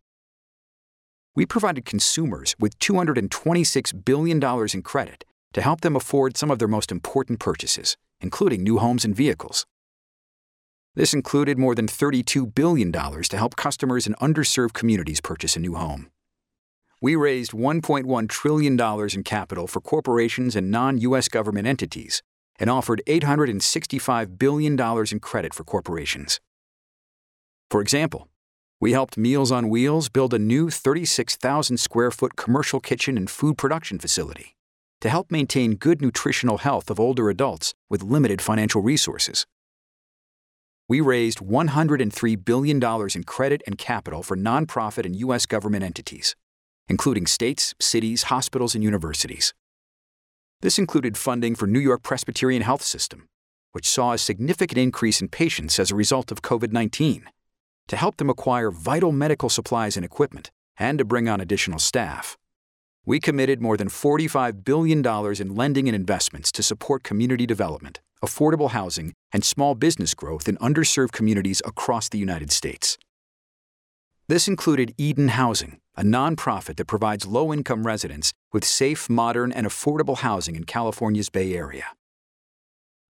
We 1.35 1.45
provided 1.45 1.85
consumers 1.85 2.55
with 2.59 2.77
$226 2.79 4.03
billion 4.03 4.43
in 4.73 4.81
credit 4.81 5.23
to 5.53 5.61
help 5.61 5.81
them 5.81 5.95
afford 5.95 6.35
some 6.35 6.51
of 6.51 6.59
their 6.59 6.67
most 6.67 6.91
important 6.91 7.39
purchases, 7.39 7.95
including 8.19 8.63
new 8.63 8.79
homes 8.79 9.05
and 9.05 9.15
vehicles. 9.15 9.65
This 10.95 11.13
included 11.13 11.57
more 11.57 11.75
than 11.75 11.87
$32 11.87 12.53
billion 12.53 12.91
to 12.91 13.37
help 13.37 13.55
customers 13.55 14.05
in 14.05 14.15
underserved 14.15 14.73
communities 14.73 15.21
purchase 15.21 15.55
a 15.55 15.59
new 15.59 15.75
home 15.75 16.09
we 17.01 17.15
raised 17.15 17.51
$1.1 17.51 18.29
trillion 18.29 18.79
in 19.13 19.23
capital 19.23 19.67
for 19.67 19.79
corporations 19.79 20.55
and 20.55 20.69
non 20.69 20.97
U.S. 20.99 21.29
government 21.29 21.67
entities 21.67 22.21
and 22.59 22.69
offered 22.69 23.01
$865 23.07 24.37
billion 24.37 24.77
in 25.11 25.19
credit 25.21 25.53
for 25.53 25.63
corporations. 25.63 26.41
For 27.71 27.79
example, 27.79 28.27
we 28.81 28.91
helped 28.91 29.17
Meals 29.17 29.51
on 29.51 29.69
Wheels 29.69 30.09
build 30.09 30.33
a 30.33 30.39
new 30.39 30.69
36,000 30.69 31.77
square 31.77 32.11
foot 32.11 32.35
commercial 32.35 32.81
kitchen 32.81 33.17
and 33.17 33.29
food 33.29 33.57
production 33.57 33.97
facility 33.97 34.55
to 34.99 35.09
help 35.09 35.31
maintain 35.31 35.75
good 35.75 36.01
nutritional 36.01 36.57
health 36.57 36.89
of 36.89 36.99
older 36.99 37.29
adults 37.29 37.73
with 37.89 38.03
limited 38.03 38.41
financial 38.41 38.81
resources. 38.81 39.45
We 40.89 40.99
raised 40.99 41.39
$103 41.39 42.45
billion 42.45 42.83
in 43.15 43.23
credit 43.23 43.61
and 43.65 43.77
capital 43.77 44.23
for 44.23 44.35
nonprofit 44.35 45.05
and 45.05 45.15
U.S. 45.15 45.45
government 45.45 45.83
entities 45.83 46.35
including 46.89 47.27
states, 47.27 47.75
cities, 47.79 48.23
hospitals, 48.23 48.75
and 48.75 48.83
universities. 48.83 49.53
This 50.61 50.77
included 50.77 51.17
funding 51.17 51.55
for 51.55 51.67
New 51.67 51.79
York 51.79 52.03
Presbyterian 52.03 52.63
Health 52.63 52.81
System, 52.81 53.29
which 53.71 53.87
saw 53.87 54.11
a 54.11 54.17
significant 54.17 54.77
increase 54.77 55.21
in 55.21 55.29
patients 55.29 55.79
as 55.79 55.91
a 55.91 55.95
result 55.95 56.31
of 56.31 56.41
COVID 56.41 56.73
19, 56.73 57.29
to 57.87 57.95
help 57.95 58.17
them 58.17 58.29
acquire 58.29 58.71
vital 58.71 59.11
medical 59.11 59.49
supplies 59.49 59.95
and 59.95 60.03
equipment, 60.03 60.51
and 60.77 60.97
to 60.97 61.05
bring 61.05 61.29
on 61.29 61.39
additional 61.39 61.79
staff. 61.79 62.37
We 63.05 63.19
committed 63.19 63.61
more 63.61 63.77
than 63.77 63.87
$45 63.87 64.63
billion 64.63 65.05
in 65.41 65.55
lending 65.55 65.87
and 65.87 65.95
investments 65.95 66.51
to 66.51 66.63
support 66.63 67.03
community 67.03 67.45
development, 67.45 68.01
affordable 68.23 68.71
housing, 68.71 69.13
and 69.31 69.43
small 69.45 69.75
business 69.75 70.13
growth 70.13 70.49
in 70.49 70.57
underserved 70.57 71.11
communities 71.11 71.61
across 71.65 72.09
the 72.09 72.19
United 72.19 72.51
States. 72.51 72.97
This 74.29 74.47
included 74.47 74.93
Eden 74.95 75.29
Housing, 75.29 75.79
a 75.97 76.03
nonprofit 76.03 76.75
that 76.75 76.85
provides 76.85 77.25
low 77.25 77.51
income 77.51 77.87
residents 77.87 78.31
with 78.53 78.63
safe, 78.63 79.09
modern, 79.09 79.51
and 79.51 79.65
affordable 79.65 80.19
housing 80.19 80.55
in 80.55 80.65
California's 80.65 81.29
Bay 81.29 81.55
Area. 81.55 81.85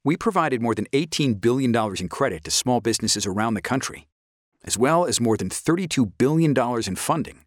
We 0.05 0.15
provided 0.15 0.61
more 0.61 0.73
than 0.73 0.87
$18 0.93 1.41
billion 1.41 1.75
in 1.75 2.07
credit 2.07 2.45
to 2.45 2.51
small 2.51 2.79
businesses 2.79 3.25
around 3.25 3.55
the 3.55 3.61
country, 3.61 4.07
as 4.63 4.77
well 4.77 5.05
as 5.05 5.19
more 5.19 5.35
than 5.35 5.49
$32 5.49 6.09
billion 6.17 6.53
in 6.87 6.95
funding, 6.95 7.43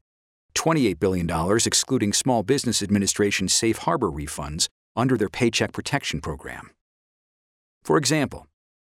$28 0.55 1.01
billion 1.01 1.31
excluding 1.65 2.13
Small 2.13 2.43
Business 2.43 2.83
Administration 2.83 3.49
safe 3.49 3.79
harbor 3.79 4.11
refunds 4.11 4.69
under 4.97 5.17
their 5.17 5.31
Paycheck 5.31 5.73
Protection 5.73 6.21
Program. 6.21 6.73
For 7.83 7.97
example, 7.97 8.47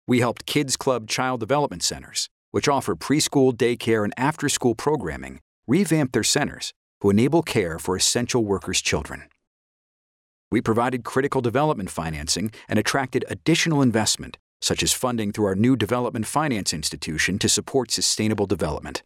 we 0.08 0.20
helped 0.20 0.46
Kids 0.46 0.76
Club 0.76 1.08
Child 1.08 1.40
Development 1.40 1.82
Centers, 1.82 2.28
which 2.54 2.68
offer 2.68 2.96
preschool, 2.96 3.52
daycare, 3.52 4.04
and 4.04 4.14
after 4.16 4.48
school 4.48 4.76
programming, 4.76 5.40
revamped 5.66 6.14
their 6.14 6.24
centers 6.24 6.72
who 7.02 7.10
enable 7.10 7.42
care 7.42 7.80
for 7.80 7.96
essential 7.96 8.46
workers' 8.46 8.80
children. 8.80 9.24
We 10.52 10.62
provided 10.62 11.04
critical 11.04 11.42
development 11.42 11.90
financing 11.90 12.52
and 12.70 12.78
attracted 12.78 13.26
additional 13.28 13.82
investment, 13.82 14.38
such 14.62 14.84
as 14.84 14.94
funding 14.94 15.32
through 15.32 15.46
our 15.46 15.56
new 15.56 15.76
development 15.76 16.28
finance 16.28 16.74
institution 16.74 17.40
to 17.40 17.50
support 17.50 17.90
sustainable 17.90 18.46
development. 18.46 19.02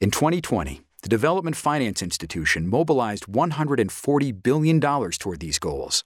In 0.00 0.10
2020, 0.10 0.80
the 1.02 1.08
Development 1.08 1.54
Finance 1.54 2.02
Institution 2.02 2.68
mobilized 2.68 3.26
$140 3.26 4.42
billion 4.42 4.80
toward 4.80 5.38
these 5.38 5.60
goals, 5.60 6.02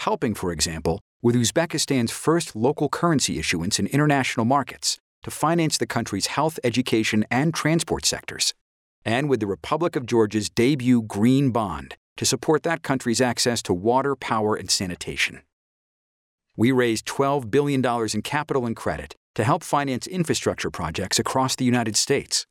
helping, 0.00 0.34
for 0.34 0.52
example, 0.52 1.00
with 1.22 1.34
Uzbekistan's 1.34 2.10
first 2.10 2.54
local 2.54 2.90
currency 2.90 3.38
issuance 3.38 3.78
in 3.78 3.86
international 3.86 4.44
markets 4.44 4.98
to 5.22 5.30
finance 5.30 5.78
the 5.78 5.86
country's 5.86 6.26
health, 6.26 6.58
education, 6.64 7.24
and 7.30 7.54
transport 7.54 8.04
sectors 8.04 8.54
and 9.04 9.28
with 9.28 9.40
the 9.40 9.46
Republic 9.46 9.96
of 9.96 10.06
Georgia's 10.06 10.48
debut 10.48 11.02
Green 11.02 11.50
Bond 11.50 11.96
to 12.16 12.24
support 12.24 12.62
that 12.62 12.82
country's 12.82 13.20
access 13.20 13.62
to 13.62 13.74
water, 13.74 14.14
power, 14.14 14.54
and 14.54 14.70
sanitation. 14.70 15.42
We 16.56 16.72
raised 16.72 17.06
$12 17.06 17.50
billion 17.50 17.84
in 18.12 18.22
capital 18.22 18.66
and 18.66 18.76
credit 18.76 19.16
to 19.34 19.44
help 19.44 19.64
finance 19.64 20.06
infrastructure 20.06 20.70
projects 20.70 21.18
across 21.18 21.56
the 21.56 21.64
United 21.64 21.96
States. 21.96 22.46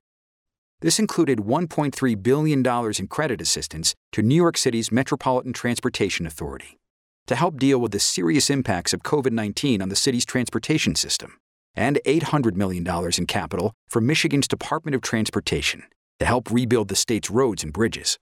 This 0.82 0.98
included 0.98 1.40
$1.3 1.40 2.24
billion 2.24 2.66
in 2.66 3.08
credit 3.08 3.40
assistance 3.40 3.94
to 4.14 4.24
New 4.24 4.36
York 4.36 4.58
City's 4.58 4.92
Metropolitan 4.92 5.54
Transportation 5.54 6.26
Authority 6.26 6.80
to 7.28 7.36
help 7.36 7.60
deal 7.60 7.80
with 7.80 7.92
the 7.92 8.00
serious 8.00 8.50
impacts 8.50 8.92
of 8.92 9.04
COVID 9.04 9.32
19 9.32 9.80
on 9.80 9.90
the 9.90 9.96
city's 9.96 10.26
transportation 10.26 10.96
system, 10.96 11.38
and 11.76 12.00
$800 12.06 12.56
million 12.56 12.86
in 13.18 13.26
capital 13.26 13.74
from 13.88 14.06
Michigan's 14.06 14.48
Department 14.48 14.96
of 14.96 15.02
Transportation 15.02 15.84
to 16.20 16.26
help 16.26 16.52
rebuild 16.52 16.88
the 16.88 16.96
state's 16.96 17.30
roads 17.30 17.64
and 17.64 17.74
bridges. 17.74 18.18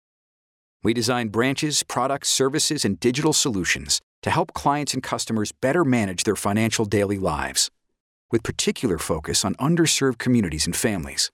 We 0.83 0.95
design 0.95 1.29
branches, 1.29 1.83
products, 1.83 2.29
services, 2.29 2.85
and 2.85 3.01
digital 3.01 3.33
solutions 3.33 4.01
to 4.23 4.31
help 4.31 4.53
clients 4.53 4.95
and 4.95 5.03
customers 5.03 5.53
better 5.53 5.85
manage 5.85 6.25
their 6.25 6.37
financial 6.37 6.85
daily 6.85 7.19
lives, 7.19 7.71
with 8.31 8.43
particular 8.43 8.99
focus 8.99 9.45
on 9.45 9.55
underserved 9.57 10.19
communities 10.19 10.67
and 10.67 10.77
families. 10.77 11.31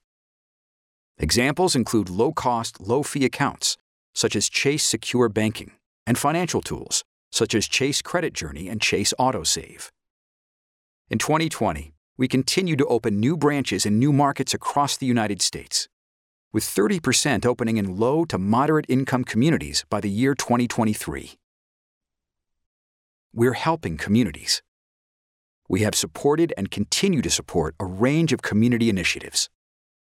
Examples 1.17 1.75
include 1.75 2.09
low 2.09 2.31
cost, 2.31 2.81
low 2.81 3.03
fee 3.03 3.25
accounts, 3.25 3.77
such 4.15 4.35
as 4.35 4.49
Chase 4.49 4.83
Secure 4.83 5.29
Banking, 5.29 5.71
and 6.07 6.17
financial 6.17 6.61
tools, 6.61 7.03
such 7.31 7.55
as 7.55 7.67
Chase 7.67 8.01
Credit 8.01 8.33
Journey 8.33 8.67
and 8.67 8.81
Chase 8.81 9.13
AutoSave. 9.19 9.89
In 11.09 11.19
2020, 11.19 11.92
we 12.17 12.27
continue 12.27 12.75
to 12.75 12.85
open 12.85 13.19
new 13.19 13.35
branches 13.35 13.85
in 13.85 13.97
new 13.97 14.13
markets 14.13 14.53
across 14.53 14.97
the 14.97 15.05
United 15.05 15.41
States 15.41 15.87
with 16.53 16.63
30% 16.63 17.45
opening 17.45 17.77
in 17.77 17.97
low 17.97 18.23
to 18.25 18.37
moderate 18.37 18.85
income 18.87 19.23
communities 19.23 19.83
by 19.89 19.99
the 19.99 20.09
year 20.09 20.35
2023. 20.35 21.33
We're 23.33 23.53
helping 23.53 23.97
communities. 23.97 24.61
We 25.67 25.81
have 25.81 25.95
supported 25.95 26.53
and 26.55 26.69
continue 26.69 27.23
to 27.23 27.31
support 27.31 27.73
a 27.79 27.85
range 27.85 28.31
of 28.31 28.43
community 28.43 28.89
initiatives, 28.89 29.49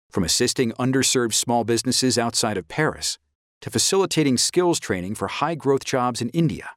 from 0.09 0.23
assisting 0.23 0.71
underserved 0.73 1.33
small 1.33 1.65
businesses 1.65 2.17
outside 2.17 2.57
of 2.57 2.69
Paris 2.69 3.17
to 3.59 3.69
facilitating 3.69 4.37
skills 4.37 4.79
training 4.79 5.15
for 5.15 5.27
high 5.27 5.55
growth 5.55 5.83
jobs 5.83 6.21
in 6.21 6.29
India 6.29 6.69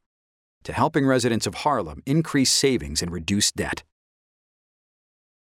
to 0.64 0.72
helping 0.72 1.06
residents 1.06 1.46
of 1.46 1.54
Harlem 1.54 2.02
increase 2.04 2.50
savings 2.50 3.00
and 3.00 3.12
reduce 3.12 3.52
debt. 3.52 3.84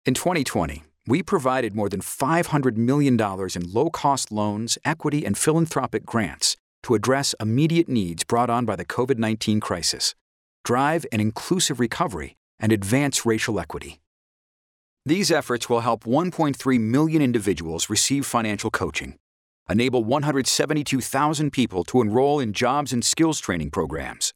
In 0.06 0.14
2020, 0.14 0.82
we 1.06 1.22
provided 1.22 1.74
more 1.74 1.90
than 1.90 2.00
$500 2.00 2.76
million 2.78 3.20
in 3.20 3.72
low 3.72 3.90
cost 3.90 4.32
loans, 4.32 4.78
equity, 4.82 5.26
and 5.26 5.36
philanthropic 5.36 6.06
grants 6.06 6.56
to 6.84 6.94
address 6.94 7.34
immediate 7.38 7.86
needs 7.86 8.24
brought 8.24 8.48
on 8.48 8.64
by 8.64 8.76
the 8.76 8.86
COVID 8.86 9.18
19 9.18 9.60
crisis, 9.60 10.14
drive 10.64 11.04
an 11.12 11.20
inclusive 11.20 11.78
recovery, 11.78 12.38
and 12.58 12.72
advance 12.72 13.26
racial 13.26 13.60
equity. 13.60 14.00
These 15.04 15.30
efforts 15.30 15.68
will 15.68 15.80
help 15.80 16.04
1.3 16.04 16.80
million 16.80 17.20
individuals 17.20 17.90
receive 17.90 18.24
financial 18.24 18.70
coaching, 18.70 19.18
enable 19.68 20.02
172,000 20.02 21.52
people 21.52 21.84
to 21.84 22.00
enroll 22.00 22.40
in 22.40 22.54
jobs 22.54 22.94
and 22.94 23.04
skills 23.04 23.38
training 23.38 23.70
programs, 23.70 24.32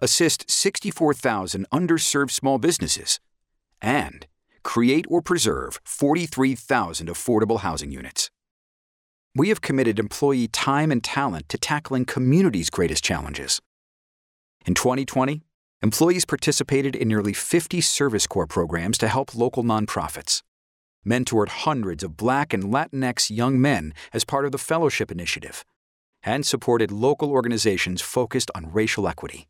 assist 0.00 0.50
64,000 0.50 1.66
underserved 1.70 2.30
small 2.30 2.58
businesses, 2.58 3.20
and 3.82 4.26
create 4.64 5.06
or 5.08 5.22
preserve 5.22 5.80
43,000 5.84 7.08
affordable 7.08 7.60
housing 7.60 7.92
units. 7.92 8.30
We 9.36 9.50
have 9.50 9.60
committed 9.60 9.98
employee 9.98 10.48
time 10.48 10.90
and 10.90 11.02
talent 11.02 11.48
to 11.50 11.58
tackling 11.58 12.04
communities' 12.04 12.70
greatest 12.70 13.04
challenges. 13.04 13.60
In 14.66 14.74
2020, 14.74 15.42
employees 15.82 16.24
participated 16.24 16.96
in 16.96 17.08
nearly 17.08 17.32
50 17.32 17.80
Service 17.80 18.26
Corps 18.26 18.46
programs 18.46 18.98
to 18.98 19.08
help 19.08 19.34
local 19.34 19.62
nonprofits, 19.62 20.42
mentored 21.06 21.48
hundreds 21.48 22.02
of 22.02 22.16
Black 22.16 22.52
and 22.52 22.64
Latinx 22.64 23.30
young 23.30 23.60
men 23.60 23.92
as 24.12 24.24
part 24.24 24.44
of 24.44 24.52
the 24.52 24.58
Fellowship 24.58 25.12
Initiative, 25.12 25.64
and 26.22 26.46
supported 26.46 26.90
local 26.90 27.30
organizations 27.30 28.00
focused 28.00 28.50
on 28.54 28.72
racial 28.72 29.06
equity 29.06 29.46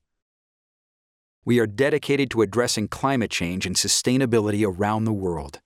we 1.45 1.59
are 1.59 1.67
dedicated 1.67 2.31
to 2.31 2.43
addressing 2.43 2.89
climate 2.89 3.31
change 3.31 3.67
and 3.67 3.77
sustainability 3.77 4.67
around 4.67 5.05
the 5.05 5.13
world. 5.13 5.61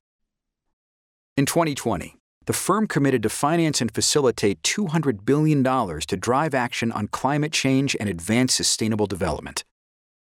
In 1.37 1.47
2020, 1.47 2.17
the 2.47 2.53
firm 2.53 2.87
committed 2.87 3.23
to 3.23 3.29
finance 3.29 3.81
and 3.81 3.95
facilitate 3.95 4.63
$200 4.63 5.25
billion 5.25 5.63
to 5.63 6.17
drive 6.17 6.55
action 6.55 6.91
on 6.91 7.09
climate 7.09 7.53
change 7.53 7.95
and 8.01 8.09
advance 8.09 8.55
sustainable 8.55 9.07
development, 9.07 9.65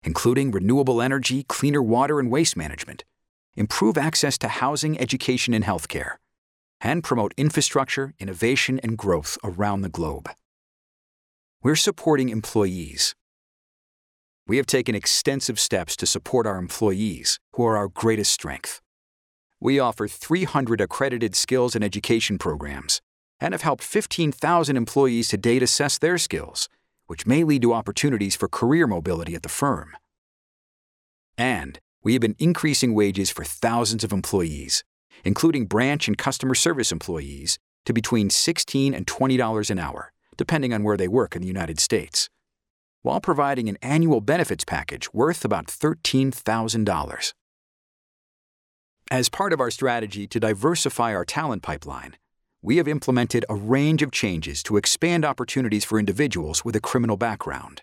including 0.03 0.51
renewable 0.51 1.01
energy, 1.01 1.43
cleaner 1.43 1.83
water 1.83 2.19
and 2.19 2.31
waste 2.31 2.57
management, 2.57 3.05
improve 3.55 3.97
access 3.97 4.37
to 4.39 4.47
housing, 4.47 4.99
education, 4.99 5.53
and 5.53 5.63
healthcare, 5.63 6.15
and 6.81 7.03
promote 7.03 7.33
infrastructure, 7.37 8.13
innovation, 8.19 8.79
and 8.81 8.97
growth 8.97 9.37
around 9.43 9.81
the 9.81 9.89
globe. 9.89 10.29
We're 11.61 11.75
supporting 11.75 12.29
employees 12.29 13.15
we 14.49 14.57
have 14.57 14.65
taken 14.65 14.95
extensive 14.95 15.59
steps 15.59 15.95
to 15.95 16.07
support 16.07 16.47
our 16.47 16.57
employees, 16.57 17.39
who 17.53 17.63
are 17.63 17.77
our 17.77 17.87
greatest 17.87 18.31
strength. 18.31 18.81
We 19.59 19.79
offer 19.79 20.07
300 20.07 20.81
accredited 20.81 21.35
skills 21.35 21.75
and 21.75 21.83
education 21.83 22.39
programs 22.39 22.99
and 23.39 23.53
have 23.53 23.61
helped 23.61 23.83
15,000 23.83 24.75
employees 24.75 25.27
to 25.27 25.37
date 25.37 25.61
assess 25.61 25.99
their 25.99 26.17
skills, 26.17 26.67
which 27.05 27.27
may 27.27 27.43
lead 27.43 27.61
to 27.61 27.73
opportunities 27.73 28.35
for 28.35 28.47
career 28.47 28.87
mobility 28.87 29.35
at 29.35 29.43
the 29.43 29.49
firm. 29.49 29.95
And 31.37 31.79
we 32.01 32.13
have 32.13 32.21
been 32.21 32.35
increasing 32.39 32.95
wages 32.95 33.29
for 33.29 33.43
thousands 33.43 34.03
of 34.03 34.11
employees, 34.11 34.83
including 35.23 35.67
branch 35.67 36.07
and 36.07 36.17
customer 36.17 36.55
service 36.55 36.91
employees, 36.91 37.59
to 37.85 37.93
between 37.93 38.31
16 38.31 38.95
and 38.95 39.05
$20 39.05 39.69
an 39.69 39.77
hour, 39.77 40.11
depending 40.37 40.73
on 40.73 40.81
where 40.81 40.97
they 40.97 41.07
work 41.07 41.35
in 41.35 41.43
the 41.43 41.47
United 41.47 41.79
States 41.79 42.31
while 43.01 43.21
providing 43.21 43.69
an 43.69 43.77
annual 43.81 44.21
benefits 44.21 44.63
package 44.65 45.13
worth 45.13 45.45
about 45.45 45.67
$13,000. 45.67 47.33
As 49.11 49.29
part 49.29 49.53
of 49.53 49.59
our 49.59 49.71
strategy 49.71 50.27
to 50.27 50.39
diversify 50.39 51.15
our 51.15 51.25
talent 51.25 51.63
pipeline, 51.63 52.15
we 52.61 52.77
have 52.77 52.87
implemented 52.87 53.45
a 53.49 53.55
range 53.55 54.01
of 54.01 54.11
changes 54.11 54.61
to 54.63 54.77
expand 54.77 55.25
opportunities 55.25 55.85
for 55.85 55.97
individuals 55.97 56.65
with 56.65 56.75
a 56.75 56.81
criminal 56.81 57.17
background. 57.17 57.81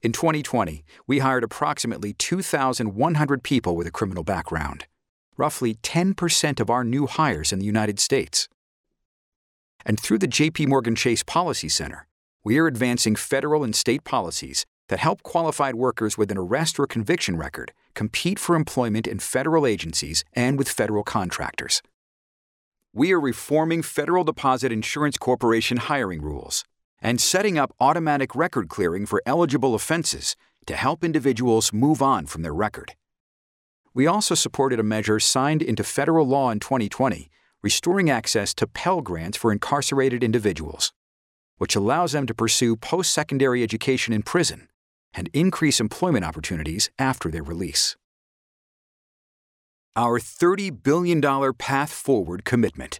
In 0.00 0.10
2020, 0.10 0.82
we 1.06 1.20
hired 1.20 1.44
approximately 1.44 2.12
2,100 2.14 3.42
people 3.44 3.76
with 3.76 3.86
a 3.86 3.92
criminal 3.92 4.24
background, 4.24 4.86
roughly 5.36 5.74
10% 5.76 6.58
of 6.58 6.70
our 6.70 6.82
new 6.82 7.06
hires 7.06 7.52
in 7.52 7.60
the 7.60 7.66
United 7.66 8.00
States. 8.00 8.48
And 9.86 10.00
through 10.00 10.18
the 10.18 10.28
JP 10.28 10.68
Morgan 10.68 10.96
Chase 10.96 11.22
Policy 11.22 11.68
Center, 11.68 12.08
we 12.44 12.58
are 12.58 12.66
advancing 12.66 13.16
federal 13.16 13.62
and 13.64 13.74
state 13.74 14.04
policies 14.04 14.66
that 14.88 14.98
help 14.98 15.22
qualified 15.22 15.74
workers 15.74 16.18
with 16.18 16.30
an 16.30 16.38
arrest 16.38 16.78
or 16.78 16.86
conviction 16.86 17.36
record 17.36 17.72
compete 17.94 18.38
for 18.38 18.56
employment 18.56 19.06
in 19.06 19.18
federal 19.18 19.66
agencies 19.66 20.24
and 20.32 20.58
with 20.58 20.68
federal 20.68 21.02
contractors. 21.02 21.82
We 22.92 23.12
are 23.12 23.20
reforming 23.20 23.82
Federal 23.82 24.24
Deposit 24.24 24.72
Insurance 24.72 25.16
Corporation 25.16 25.78
hiring 25.78 26.20
rules 26.20 26.64
and 27.00 27.20
setting 27.20 27.58
up 27.58 27.74
automatic 27.80 28.34
record 28.34 28.68
clearing 28.68 29.06
for 29.06 29.22
eligible 29.24 29.74
offenses 29.74 30.36
to 30.66 30.76
help 30.76 31.02
individuals 31.02 31.72
move 31.72 32.02
on 32.02 32.26
from 32.26 32.42
their 32.42 32.54
record. 32.54 32.94
We 33.94 34.06
also 34.06 34.34
supported 34.34 34.78
a 34.80 34.82
measure 34.84 35.18
signed 35.20 35.62
into 35.62 35.84
federal 35.84 36.26
law 36.26 36.50
in 36.50 36.60
2020 36.60 37.30
restoring 37.62 38.10
access 38.10 38.52
to 38.54 38.66
Pell 38.66 39.00
Grants 39.00 39.38
for 39.38 39.52
incarcerated 39.52 40.24
individuals, 40.24 40.92
which 41.62 41.76
allows 41.76 42.10
them 42.10 42.26
to 42.26 42.34
pursue 42.34 42.74
post 42.74 43.12
secondary 43.12 43.62
education 43.62 44.12
in 44.12 44.20
prison 44.20 44.66
and 45.14 45.30
increase 45.32 45.78
employment 45.78 46.24
opportunities 46.24 46.90
after 46.98 47.30
their 47.30 47.44
release. 47.44 47.96
Our 49.94 50.18
$30 50.18 50.82
billion 50.82 51.22
Path 51.54 51.92
Forward 51.92 52.44
commitment. 52.44 52.98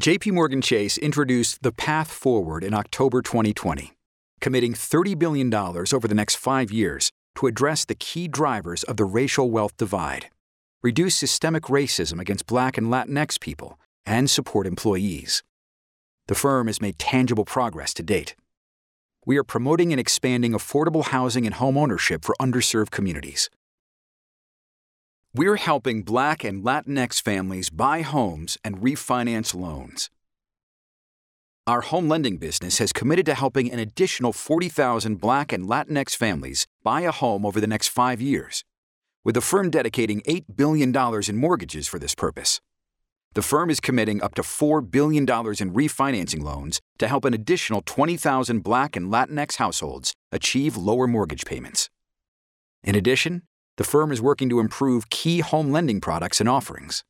JP 0.00 0.30
Morgan 0.30 0.62
Chase 0.62 0.96
introduced 0.96 1.64
the 1.64 1.72
Path 1.72 2.12
Forward 2.12 2.62
in 2.62 2.72
October 2.72 3.20
2020, 3.20 3.90
committing 4.40 4.72
$30 4.72 5.18
billion 5.18 5.52
over 5.52 6.06
the 6.06 6.14
next 6.14 6.36
five 6.36 6.70
years 6.70 7.10
to 7.34 7.48
address 7.48 7.84
the 7.84 7.96
key 7.96 8.28
drivers 8.28 8.84
of 8.84 8.96
the 8.96 9.04
racial 9.04 9.50
wealth 9.50 9.76
divide, 9.76 10.28
reduce 10.84 11.16
systemic 11.16 11.64
racism 11.64 12.20
against 12.20 12.46
Black 12.46 12.78
and 12.78 12.86
Latinx 12.86 13.40
people, 13.40 13.76
and 14.06 14.30
support 14.30 14.68
employees. 14.68 15.42
The 16.30 16.36
firm 16.36 16.68
has 16.68 16.80
made 16.80 16.96
tangible 16.96 17.44
progress 17.44 17.92
to 17.94 18.04
date. 18.04 18.36
We 19.26 19.36
are 19.36 19.42
promoting 19.42 19.92
and 19.92 19.98
expanding 19.98 20.52
affordable 20.52 21.06
housing 21.06 21.44
and 21.44 21.56
home 21.56 21.76
ownership 21.76 22.24
for 22.24 22.36
underserved 22.40 22.90
communities. 22.90 23.50
We're 25.34 25.56
helping 25.56 26.04
Black 26.04 26.44
and 26.44 26.62
Latinx 26.62 27.20
families 27.20 27.68
buy 27.68 28.02
homes 28.02 28.58
and 28.62 28.78
refinance 28.78 29.56
loans. 29.56 30.08
Our 31.66 31.80
home 31.80 32.08
lending 32.08 32.36
business 32.36 32.78
has 32.78 32.92
committed 32.92 33.26
to 33.26 33.34
helping 33.34 33.68
an 33.72 33.80
additional 33.80 34.32
40,000 34.32 35.16
Black 35.16 35.50
and 35.50 35.66
Latinx 35.66 36.14
families 36.14 36.68
buy 36.84 37.00
a 37.00 37.10
home 37.10 37.44
over 37.44 37.60
the 37.60 37.66
next 37.66 37.88
five 37.88 38.20
years, 38.20 38.62
with 39.24 39.34
the 39.34 39.40
firm 39.40 39.68
dedicating 39.68 40.20
$8 40.28 40.44
billion 40.54 40.94
in 41.28 41.36
mortgages 41.36 41.88
for 41.88 41.98
this 41.98 42.14
purpose. 42.14 42.60
The 43.34 43.42
firm 43.42 43.70
is 43.70 43.78
committing 43.78 44.20
up 44.22 44.34
to 44.34 44.42
$4 44.42 44.90
billion 44.90 45.22
in 45.22 45.72
refinancing 45.72 46.42
loans 46.42 46.80
to 46.98 47.06
help 47.06 47.24
an 47.24 47.32
additional 47.32 47.80
20,000 47.82 48.60
Black 48.64 48.96
and 48.96 49.12
Latinx 49.12 49.56
households 49.56 50.14
achieve 50.32 50.76
lower 50.76 51.06
mortgage 51.06 51.44
payments. 51.44 51.88
In 52.82 52.96
addition, 52.96 53.42
the 53.76 53.84
firm 53.84 54.10
is 54.10 54.20
working 54.20 54.48
to 54.48 54.58
improve 54.58 55.10
key 55.10 55.40
home 55.40 55.70
lending 55.70 56.00
products 56.00 56.40
and 56.40 56.48
offerings. 56.48 57.04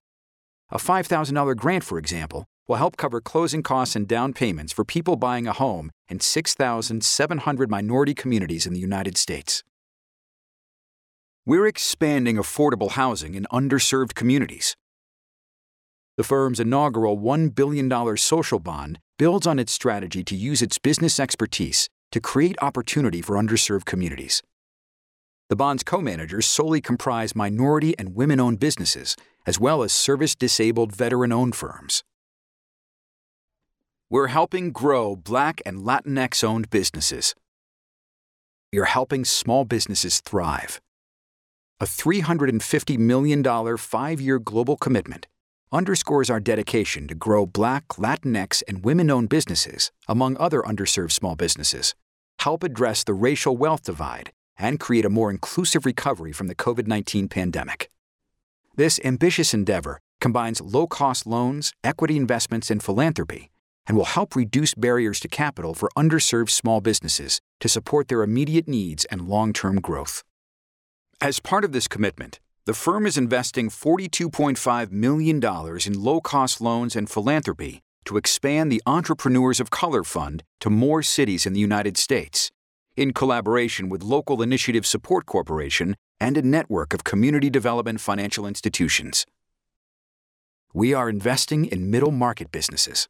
A 0.71 0.77
$5,000 0.77 1.57
grant, 1.57 1.85
for 1.85 1.99
example, 1.99 2.45
will 2.69 2.77
help 2.77 2.99
cover 2.99 3.21
closing 3.23 3.63
costs 3.63 3.97
and 3.97 4.07
down 4.07 4.35
payments 4.35 4.73
for 4.73 4.85
people 4.85 5.17
buying 5.17 5.47
a 5.47 5.53
home 5.55 5.91
in 6.09 6.21
6,700 6.21 7.71
minority 7.71 8.15
communities 8.15 8.67
in 8.67 8.75
the 8.75 8.79
United 8.79 9.17
States. 9.17 9.65
We're 11.47 11.67
expanding 11.67 12.37
affordable 12.37 12.91
housing 12.91 13.35
in 13.35 13.47
underserved 13.51 14.15
communities. 14.15 14.77
The 16.21 16.25
firm's 16.25 16.61
inaugural 16.61 17.17
$1 17.17 17.55
billion 17.55 18.15
social 18.19 18.59
bond 18.59 18.99
builds 19.17 19.47
on 19.47 19.59
its 19.59 19.73
strategy 19.73 20.23
to 20.25 20.37
use 20.37 20.61
its 20.61 20.77
business 20.77 21.19
expertise 21.19 21.89
to 22.13 22.21
create 22.21 22.57
opportunity 22.61 23.23
for 23.23 23.37
underserved 23.37 23.87
communities. 23.87 24.43
The 25.49 25.57
bond's 25.57 25.83
co 25.83 26.03
managers 26.03 26.45
solely 26.45 26.83
comprise 26.83 27.35
minority 27.35 27.99
and 27.99 28.15
women 28.15 28.39
owned 28.39 28.61
businesses, 28.61 29.17
as 29.47 29.59
well 29.59 29.83
as 29.83 29.95
service 29.95 30.35
disabled 30.35 30.95
veteran 30.95 31.33
owned 31.33 31.57
firms. 31.57 32.05
We're 34.11 34.27
helping 34.27 34.73
grow 34.73 35.17
Black 35.17 35.63
and 35.65 35.79
Latinx 35.79 36.45
owned 36.45 36.69
businesses. 36.69 37.35
You're 38.71 38.93
helping 38.93 39.25
small 39.25 39.65
businesses 39.65 40.21
thrive. 40.21 40.83
A 41.81 41.87
$350 41.87 42.99
million 42.99 43.79
five 43.79 44.21
year 44.21 44.39
global 44.39 44.77
commitment 44.77 45.27
underscores 45.73 46.29
our 46.29 46.41
dedication 46.41 47.07
to 47.07 47.15
grow 47.15 47.47
Black, 47.47 47.87
Latinx, 47.91 48.63
and 48.67 48.85
women 48.85 49.11
owned 49.11 49.29
businesses, 49.29 49.93
among 50.09 50.37
other 50.39 50.63
underserved 50.63 51.13
small 51.13 51.37
businesses, 51.37 51.95
help 52.41 52.65
address 52.65 53.05
the 53.05 53.15
racial 53.15 53.57
wealth 53.57 53.85
divide, 53.85 54.33
and 54.59 54.81
create 54.81 55.05
a 55.05 55.11
more 55.11 55.31
inclusive 55.31 55.87
recovery 55.87 56.33
from 56.33 56.49
the 56.49 56.55
COVID 56.55 56.87
19 56.87 57.29
pandemic. 57.29 57.91
This 58.77 59.01
ambitious 59.05 59.55
endeavor 59.55 60.01
combines 60.21 60.61
low 60.61 60.87
cost 60.87 61.27
loans, 61.27 61.73
equity 61.85 62.17
investments, 62.17 62.71
and 62.71 62.83
philanthropy, 62.83 63.51
and 63.87 63.97
will 63.97 64.05
help 64.05 64.37
reduce 64.37 64.75
barriers 64.75 65.21
to 65.21 65.29
capital 65.29 65.75
for 65.75 65.91
underserved 65.97 66.51
small 66.51 66.81
businesses 66.81 67.41
to 67.61 67.69
support 67.69 68.09
their 68.09 68.23
immediate 68.23 68.69
needs 68.69 69.05
and 69.07 69.29
long 69.29 69.53
term 69.53 69.81
growth. 69.81 70.23
As 71.21 71.41
part 71.41 71.65
of 71.65 71.73
this 71.73 71.89
commitment, 71.89 72.41
the 72.67 72.75
firm 72.75 73.07
is 73.07 73.17
investing 73.17 73.69
$42.5 73.71 74.93
million 74.93 75.43
in 75.87 76.05
low 76.05 76.21
cost 76.21 76.61
loans 76.61 76.95
and 76.95 77.09
philanthropy 77.09 77.81
to 78.05 78.17
expand 78.17 78.71
the 78.71 78.83
Entrepreneurs 78.87 79.61
of 79.61 79.71
Color 79.71 80.05
Fund 80.05 80.43
to 80.61 80.71
more 80.71 81.03
cities 81.03 81.47
in 81.47 81.53
the 81.53 81.61
United 81.61 81.97
States 81.97 82.51
in 82.97 83.13
collaboration 83.13 83.89
with 83.89 84.03
Local 84.03 84.43
Initiative 84.43 84.85
Support 84.85 85.27
Corporation 85.27 85.97
and 86.21 86.37
a 86.37 86.43
network 86.43 86.93
of 86.93 87.05
community 87.05 87.49
development 87.49 88.01
financial 88.01 88.47
institutions. 88.47 89.25
We 90.75 90.93
are 90.93 91.09
investing 91.09 91.65
in 91.65 91.91
middle 91.91 92.13
market 92.13 92.53
businesses. 92.53 93.09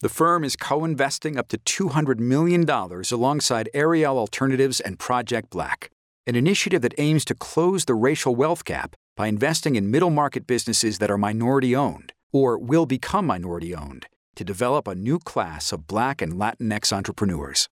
The 0.00 0.08
firm 0.08 0.44
is 0.44 0.56
co 0.56 0.84
investing 0.84 1.36
up 1.36 1.48
to 1.48 1.58
$200 1.58 2.18
million 2.18 2.68
alongside 2.68 3.68
Ariel 3.74 4.16
Alternatives 4.16 4.80
and 4.80 4.98
Project 4.98 5.50
Black, 5.50 5.90
an 6.30 6.36
initiative 6.36 6.80
that 6.80 6.94
aims 6.96 7.24
to 7.24 7.34
close 7.34 7.86
the 7.86 7.94
racial 7.96 8.36
wealth 8.36 8.64
gap 8.64 8.94
by 9.16 9.26
investing 9.26 9.74
in 9.74 9.90
middle 9.90 10.10
market 10.10 10.46
businesses 10.46 10.98
that 10.98 11.10
are 11.10 11.18
minority 11.18 11.74
owned 11.74 12.12
or 12.32 12.56
will 12.56 12.86
become 12.86 13.26
minority 13.26 13.74
owned 13.74 14.06
to 14.36 14.44
develop 14.44 14.86
a 14.86 14.94
new 14.94 15.18
class 15.18 15.72
of 15.72 15.88
Black 15.88 16.22
and 16.22 16.34
Latinx 16.34 16.92
entrepreneurs. 16.92 17.68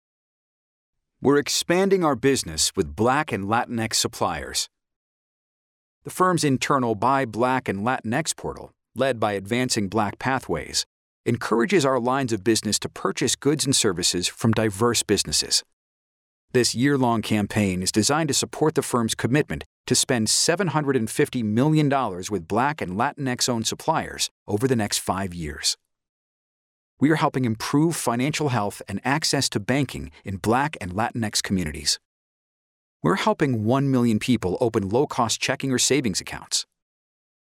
We're 1.21 1.37
expanding 1.37 2.03
our 2.03 2.15
business 2.15 2.75
with 2.75 2.95
Black 2.95 3.31
and 3.31 3.43
Latinx 3.43 3.93
suppliers. 3.93 4.67
The 6.03 6.09
firm's 6.09 6.43
internal 6.43 6.95
Buy 6.95 7.25
Black 7.25 7.69
and 7.69 7.81
Latinx 7.85 8.35
portal, 8.35 8.71
led 8.95 9.19
by 9.19 9.33
Advancing 9.33 9.87
Black 9.87 10.17
Pathways, 10.17 10.83
encourages 11.27 11.85
our 11.85 11.99
lines 11.99 12.33
of 12.33 12.43
business 12.43 12.79
to 12.79 12.89
purchase 12.89 13.35
goods 13.35 13.65
and 13.65 13.75
services 13.75 14.27
from 14.27 14.51
diverse 14.51 15.03
businesses. 15.03 15.63
This 16.57 16.73
year 16.73 16.97
long 16.97 17.21
campaign 17.21 17.83
is 17.83 17.91
designed 17.91 18.29
to 18.29 18.33
support 18.33 18.73
the 18.73 18.81
firm's 18.81 19.13
commitment 19.13 19.63
to 19.85 19.93
spend 19.93 20.27
$750 20.27 21.43
million 21.43 21.87
with 22.31 22.47
Black 22.47 22.81
and 22.81 22.93
Latinx 22.93 23.47
owned 23.47 23.67
suppliers 23.67 24.31
over 24.47 24.67
the 24.67 24.75
next 24.75 24.97
five 24.97 25.35
years 25.35 25.77
we 26.99 27.11
are 27.11 27.15
helping 27.15 27.45
improve 27.45 27.95
financial 27.95 28.49
health 28.49 28.81
and 28.87 28.99
access 29.05 29.49
to 29.49 29.59
banking 29.59 30.11
in 30.25 30.37
Black 30.37 30.75
and 30.81 30.93
Latinx 30.93 31.43
communities. 31.43 31.99
We're 33.03 33.15
helping 33.15 33.63
1 33.63 33.91
million 33.91 34.17
people 34.17 34.57
open 34.59 34.89
low 34.89 35.05
cost 35.05 35.39
checking 35.39 35.71
or 35.71 35.77
savings 35.77 36.19
accounts. 36.19 36.65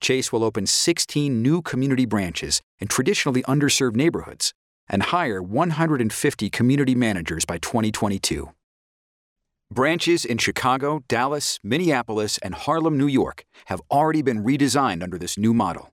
Chase 0.01 0.33
will 0.33 0.45
open 0.45 0.67
16 0.67 1.43
new 1.43 1.61
community 1.61 2.07
branches 2.07 2.63
in 2.79 2.89
traditionally 2.89 3.43
underserved 3.43 3.97
neighborhoods 3.97 4.55
and 4.89 5.03
hire 5.03 5.43
150 5.43 6.51
community 6.51 6.95
managers 6.95 7.45
by 7.45 7.59
2022. 7.59 8.51
Branches 9.71 10.25
in 10.25 10.39
Chicago, 10.39 11.03
Dallas, 11.09 11.59
Minneapolis, 11.65 12.39
and 12.39 12.55
Harlem, 12.55 12.97
New 12.97 13.07
York 13.07 13.45
have 13.67 13.81
already 13.91 14.23
been 14.23 14.45
redesigned 14.45 15.03
under 15.03 15.19
this 15.19 15.39
new 15.39 15.55
model. 15.55 15.93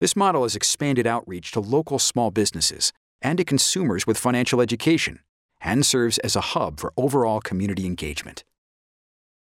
This 0.00 0.16
model 0.16 0.44
has 0.44 0.56
expanded 0.56 1.06
outreach 1.06 1.52
to 1.52 1.60
local 1.60 1.98
small 1.98 2.30
businesses 2.30 2.92
and 3.20 3.38
to 3.38 3.44
consumers 3.44 4.06
with 4.06 4.16
financial 4.16 4.60
education 4.60 5.20
and 5.60 5.84
serves 5.84 6.18
as 6.18 6.36
a 6.36 6.40
hub 6.40 6.80
for 6.80 6.92
overall 6.96 7.40
community 7.40 7.84
engagement. 7.84 8.44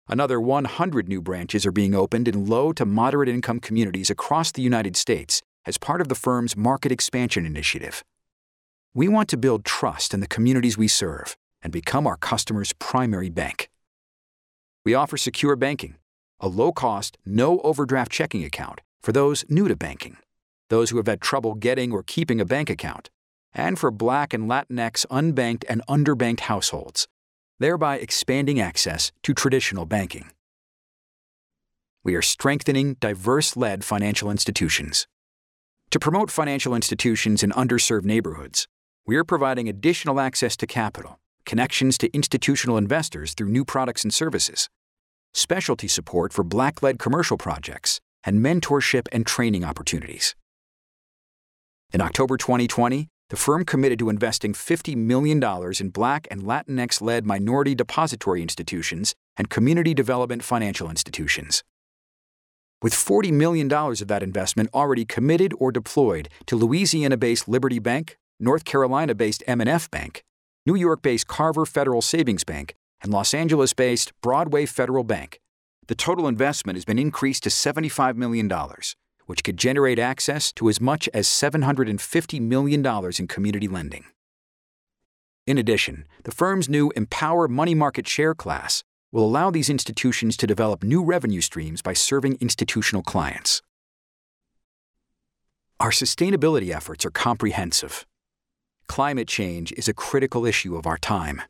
Another 0.08 0.40
100 0.40 1.08
new 1.08 1.22
branches 1.22 1.66
are 1.66 1.72
being 1.72 1.96
opened 1.96 2.28
in 2.28 2.46
low 2.46 2.74
to 2.74 2.86
moderate 2.86 3.30
income 3.30 3.60
communities 3.60 4.10
across 4.10 4.52
the 4.52 4.62
United 4.62 4.98
States 4.98 5.42
as 5.66 5.78
part 5.78 6.02
of 6.02 6.10
the 6.10 6.16
firm's 6.16 6.58
market 6.58 6.92
expansion 6.92 7.46
initiative. 7.46 8.04
We 8.94 9.08
want 9.08 9.30
to 9.30 9.38
build 9.38 9.64
trust 9.64 10.14
in 10.14 10.22
the 10.22 10.28
communities 10.28 10.78
we 10.78 10.88
serve 10.88 11.38
and 11.66 11.74
become 11.74 12.06
our 12.06 12.16
customers' 12.16 12.74
primary 12.74 13.32
bank. 13.32 13.72
We 14.86 14.94
offer 14.94 15.18
secure 15.18 15.56
banking, 15.56 15.96
a 16.40 16.48
low 16.48 16.72
cost, 16.72 17.18
no 17.26 17.60
overdraft 17.62 18.12
checking 18.12 18.44
account 18.46 18.82
for 19.02 19.12
those 19.12 19.44
new 19.50 19.68
to 19.68 19.76
banking, 19.76 20.18
those 20.70 20.92
who 20.92 20.98
have 20.98 21.08
had 21.08 21.22
trouble 21.22 21.56
getting 21.56 21.92
or 21.92 22.04
keeping 22.04 22.40
a 22.40 22.46
bank 22.46 22.70
account, 22.70 23.10
and 23.52 23.80
for 23.80 23.90
Black 23.90 24.32
and 24.32 24.48
Latinx 24.48 25.08
unbanked 25.08 25.64
and 25.68 25.82
underbanked 25.90 26.42
households, 26.42 27.08
thereby 27.58 27.98
expanding 27.98 28.60
access 28.60 29.12
to 29.24 29.34
traditional 29.34 29.88
banking. 29.88 30.30
We 32.04 32.14
are 32.14 32.22
strengthening 32.22 32.94
diverse 33.00 33.58
led 33.58 33.84
financial 33.84 34.30
institutions. 34.30 35.08
To 35.90 36.00
promote 36.00 36.30
financial 36.30 36.76
institutions 36.76 37.42
in 37.42 37.50
underserved 37.54 38.06
neighborhoods, 38.06 38.68
we 39.08 39.16
are 39.16 39.24
providing 39.24 39.68
additional 39.68 40.20
access 40.20 40.56
to 40.58 40.68
capital, 40.68 41.20
connections 41.46 41.98
to 42.00 42.14
institutional 42.14 42.78
investors 42.78 43.34
through 43.34 43.50
new 43.50 43.64
products 43.64 44.04
and 44.04 44.14
services, 44.14 44.70
specialty 45.34 45.88
support 45.88 46.34
for 46.34 46.44
Black 46.44 46.82
led 46.82 47.00
commercial 47.00 47.38
projects, 47.38 48.00
and 48.24 48.44
mentorship 48.44 49.08
and 49.12 49.26
training 49.26 49.64
opportunities. 49.64 50.36
In 51.94 52.02
October 52.02 52.38
2020, 52.38 53.08
the 53.30 53.36
firm 53.36 53.66
committed 53.66 54.00
to 54.00 54.10
investing 54.10 54.54
$50 54.54 54.96
million 54.96 55.42
in 55.80 55.90
Black 55.90 56.28
and 56.30 56.44
Latinx 56.44 57.02
led 57.02 57.26
minority 57.26 57.74
depository 57.74 58.42
institutions 58.42 59.16
and 59.38 59.50
community 59.50 59.94
development 59.94 60.44
financial 60.44 60.90
institutions. 60.90 61.64
With 62.82 62.94
$40 62.94 63.32
million 63.32 63.72
of 63.72 64.08
that 64.08 64.22
investment 64.22 64.70
already 64.74 65.06
committed 65.06 65.54
or 65.58 65.72
deployed 65.72 66.30
to 66.46 66.56
Louisiana 66.56 67.18
based 67.18 67.48
Liberty 67.48 67.80
Bank, 67.80 68.18
North 68.40 68.64
Carolina 68.64 69.16
based 69.16 69.44
M&F 69.48 69.90
Bank, 69.90 70.24
New 70.66 70.76
York 70.76 71.02
based 71.02 71.28
Carver 71.28 71.66
Federal 71.66 72.02
Savings 72.02 72.44
Bank, 72.44 72.76
and 73.02 73.12
Los 73.12 73.34
Angeles 73.34 73.74
based 73.74 74.14
Broadway 74.22 74.66
Federal 74.66 75.04
Bank, 75.04 75.40
the 75.88 75.96
total 75.96 76.28
investment 76.28 76.76
has 76.76 76.86
been 76.86 76.98
increased 76.98 77.44
to 77.44 77.50
$75 77.50 78.16
million 78.16 78.50
which 79.26 79.44
could 79.44 79.58
generate 79.58 80.00
access 80.00 80.52
to 80.54 80.70
as 80.70 80.80
much 80.80 81.10
as 81.14 81.28
$750 81.28 82.42
million 82.42 82.86
in 83.20 83.28
community 83.28 83.68
lending. 83.68 84.06
In 85.48 85.58
addition, 85.58 86.08
the 86.24 86.32
firm's 86.32 86.70
new 86.70 86.92
Empower 86.96 87.48
Money 87.48 87.76
Market 87.76 88.08
Share 88.08 88.34
class 88.34 88.84
will 89.12 89.26
allow 89.26 89.52
these 89.52 89.70
institutions 89.70 90.36
to 90.38 90.48
develop 90.48 90.84
new 90.84 91.04
revenue 91.04 91.42
streams 91.42 91.82
by 91.82 91.94
serving 91.94 92.38
institutional 92.42 93.04
clients. 93.04 93.62
Our 95.80 95.92
sustainability 95.92 96.74
efforts 96.74 97.06
are 97.06 97.12
comprehensive. 97.12 98.06
Climate 98.88 99.28
change 99.28 99.74
is 99.74 99.88
a 99.88 99.94
critical 99.94 100.46
issue 100.46 100.76
of 100.76 100.86
our 100.86 100.98
time. 100.98 101.42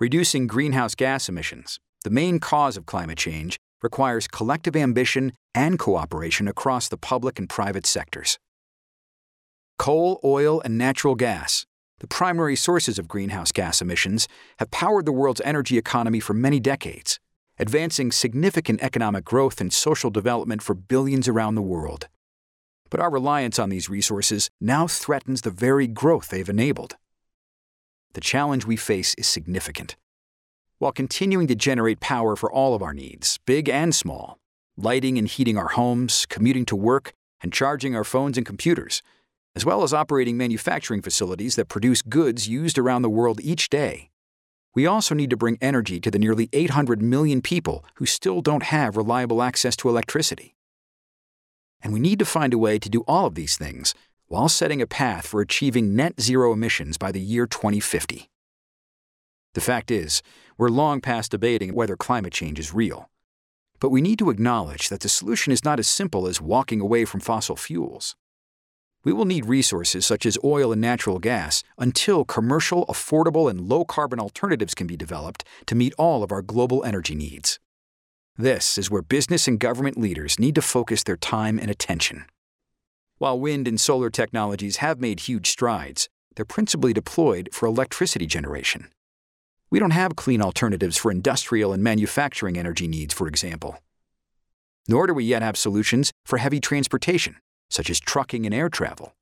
Reducing 0.00 0.46
greenhouse 0.46 0.94
gas 0.94 1.28
emissions, 1.28 1.78
the 2.04 2.10
main 2.10 2.38
cause 2.38 2.76
of 2.76 2.86
climate 2.86 3.18
change, 3.18 3.58
requires 3.82 4.28
collective 4.28 4.76
ambition 4.76 5.32
and 5.54 5.78
cooperation 5.78 6.48
across 6.48 6.88
the 6.88 6.96
public 6.96 7.38
and 7.38 7.48
private 7.48 7.86
sectors. 7.86 8.38
Coal, 9.78 10.20
oil, 10.24 10.60
and 10.64 10.78
natural 10.78 11.14
gas, 11.14 11.66
the 12.00 12.06
primary 12.06 12.56
sources 12.56 12.98
of 12.98 13.08
greenhouse 13.08 13.52
gas 13.52 13.80
emissions, 13.80 14.28
have 14.58 14.70
powered 14.70 15.06
the 15.06 15.12
world's 15.12 15.40
energy 15.44 15.78
economy 15.78 16.20
for 16.20 16.34
many 16.34 16.60
decades, 16.60 17.18
advancing 17.58 18.12
significant 18.12 18.82
economic 18.82 19.24
growth 19.24 19.60
and 19.60 19.72
social 19.72 20.10
development 20.10 20.62
for 20.62 20.74
billions 20.74 21.28
around 21.28 21.54
the 21.54 21.62
world. 21.62 22.08
But 22.90 23.00
our 23.00 23.10
reliance 23.10 23.58
on 23.58 23.68
these 23.68 23.90
resources 23.90 24.50
now 24.60 24.86
threatens 24.86 25.42
the 25.42 25.50
very 25.50 25.86
growth 25.86 26.28
they've 26.28 26.48
enabled. 26.48 26.96
The 28.14 28.20
challenge 28.20 28.66
we 28.66 28.76
face 28.76 29.14
is 29.16 29.26
significant 29.26 29.96
while 30.78 30.92
continuing 30.92 31.48
to 31.48 31.54
generate 31.54 32.00
power 32.00 32.36
for 32.36 32.50
all 32.50 32.74
of 32.74 32.82
our 32.82 32.94
needs, 32.94 33.38
big 33.46 33.68
and 33.68 33.94
small 33.94 34.38
lighting 34.80 35.18
and 35.18 35.26
heating 35.26 35.58
our 35.58 35.70
homes, 35.70 36.24
commuting 36.26 36.64
to 36.64 36.76
work, 36.76 37.12
and 37.42 37.52
charging 37.52 37.96
our 37.96 38.04
phones 38.04 38.36
and 38.36 38.46
computers, 38.46 39.02
as 39.56 39.64
well 39.64 39.82
as 39.82 39.92
operating 39.92 40.36
manufacturing 40.36 41.02
facilities 41.02 41.56
that 41.56 41.64
produce 41.64 42.00
goods 42.00 42.46
used 42.46 42.78
around 42.78 43.02
the 43.02 43.10
world 43.10 43.40
each 43.40 43.70
day. 43.70 44.08
We 44.76 44.86
also 44.86 45.16
need 45.16 45.30
to 45.30 45.36
bring 45.36 45.58
energy 45.60 45.98
to 45.98 46.12
the 46.12 46.18
nearly 46.20 46.48
800 46.52 47.02
million 47.02 47.42
people 47.42 47.84
who 47.94 48.06
still 48.06 48.40
don't 48.40 48.62
have 48.62 48.96
reliable 48.96 49.42
access 49.42 49.74
to 49.78 49.88
electricity. 49.88 50.54
And 51.82 51.92
we 51.92 52.00
need 52.00 52.18
to 52.18 52.24
find 52.24 52.52
a 52.52 52.58
way 52.58 52.78
to 52.78 52.88
do 52.88 53.04
all 53.06 53.26
of 53.26 53.34
these 53.34 53.56
things 53.56 53.94
while 54.26 54.48
setting 54.48 54.82
a 54.82 54.86
path 54.86 55.26
for 55.26 55.40
achieving 55.40 55.96
net 55.96 56.20
zero 56.20 56.52
emissions 56.52 56.98
by 56.98 57.12
the 57.12 57.20
year 57.20 57.46
2050. 57.46 58.28
The 59.54 59.60
fact 59.60 59.90
is, 59.90 60.22
we're 60.56 60.68
long 60.68 61.00
past 61.00 61.30
debating 61.30 61.74
whether 61.74 61.96
climate 61.96 62.32
change 62.32 62.58
is 62.58 62.74
real. 62.74 63.08
But 63.80 63.90
we 63.90 64.02
need 64.02 64.18
to 64.18 64.30
acknowledge 64.30 64.88
that 64.88 65.00
the 65.00 65.08
solution 65.08 65.52
is 65.52 65.64
not 65.64 65.78
as 65.78 65.88
simple 65.88 66.26
as 66.26 66.40
walking 66.40 66.80
away 66.80 67.04
from 67.04 67.20
fossil 67.20 67.56
fuels. 67.56 68.16
We 69.04 69.12
will 69.12 69.24
need 69.24 69.46
resources 69.46 70.04
such 70.04 70.26
as 70.26 70.36
oil 70.42 70.72
and 70.72 70.80
natural 70.80 71.18
gas 71.18 71.62
until 71.78 72.24
commercial, 72.24 72.84
affordable, 72.86 73.48
and 73.48 73.60
low 73.60 73.84
carbon 73.84 74.18
alternatives 74.18 74.74
can 74.74 74.86
be 74.86 74.96
developed 74.96 75.44
to 75.66 75.74
meet 75.74 75.94
all 75.96 76.22
of 76.22 76.32
our 76.32 76.42
global 76.42 76.84
energy 76.84 77.14
needs. 77.14 77.60
This 78.40 78.78
is 78.78 78.88
where 78.88 79.02
business 79.02 79.48
and 79.48 79.58
government 79.58 79.98
leaders 79.98 80.38
need 80.38 80.54
to 80.54 80.62
focus 80.62 81.02
their 81.02 81.16
time 81.16 81.58
and 81.58 81.68
attention. 81.68 82.24
While 83.18 83.40
wind 83.40 83.66
and 83.66 83.80
solar 83.80 84.10
technologies 84.10 84.76
have 84.76 85.00
made 85.00 85.18
huge 85.18 85.48
strides, 85.48 86.08
they're 86.36 86.44
principally 86.44 86.92
deployed 86.92 87.48
for 87.52 87.66
electricity 87.66 88.26
generation. 88.26 88.92
We 89.70 89.80
don't 89.80 89.90
have 89.90 90.14
clean 90.14 90.40
alternatives 90.40 90.96
for 90.96 91.10
industrial 91.10 91.72
and 91.72 91.82
manufacturing 91.82 92.56
energy 92.56 92.86
needs, 92.86 93.12
for 93.12 93.26
example. 93.26 93.78
Nor 94.86 95.08
do 95.08 95.14
we 95.14 95.24
yet 95.24 95.42
have 95.42 95.56
solutions 95.56 96.12
for 96.24 96.38
heavy 96.38 96.60
transportation, 96.60 97.38
such 97.68 97.90
as 97.90 97.98
trucking 97.98 98.46
and 98.46 98.54
air 98.54 98.68
travel. 98.68 99.16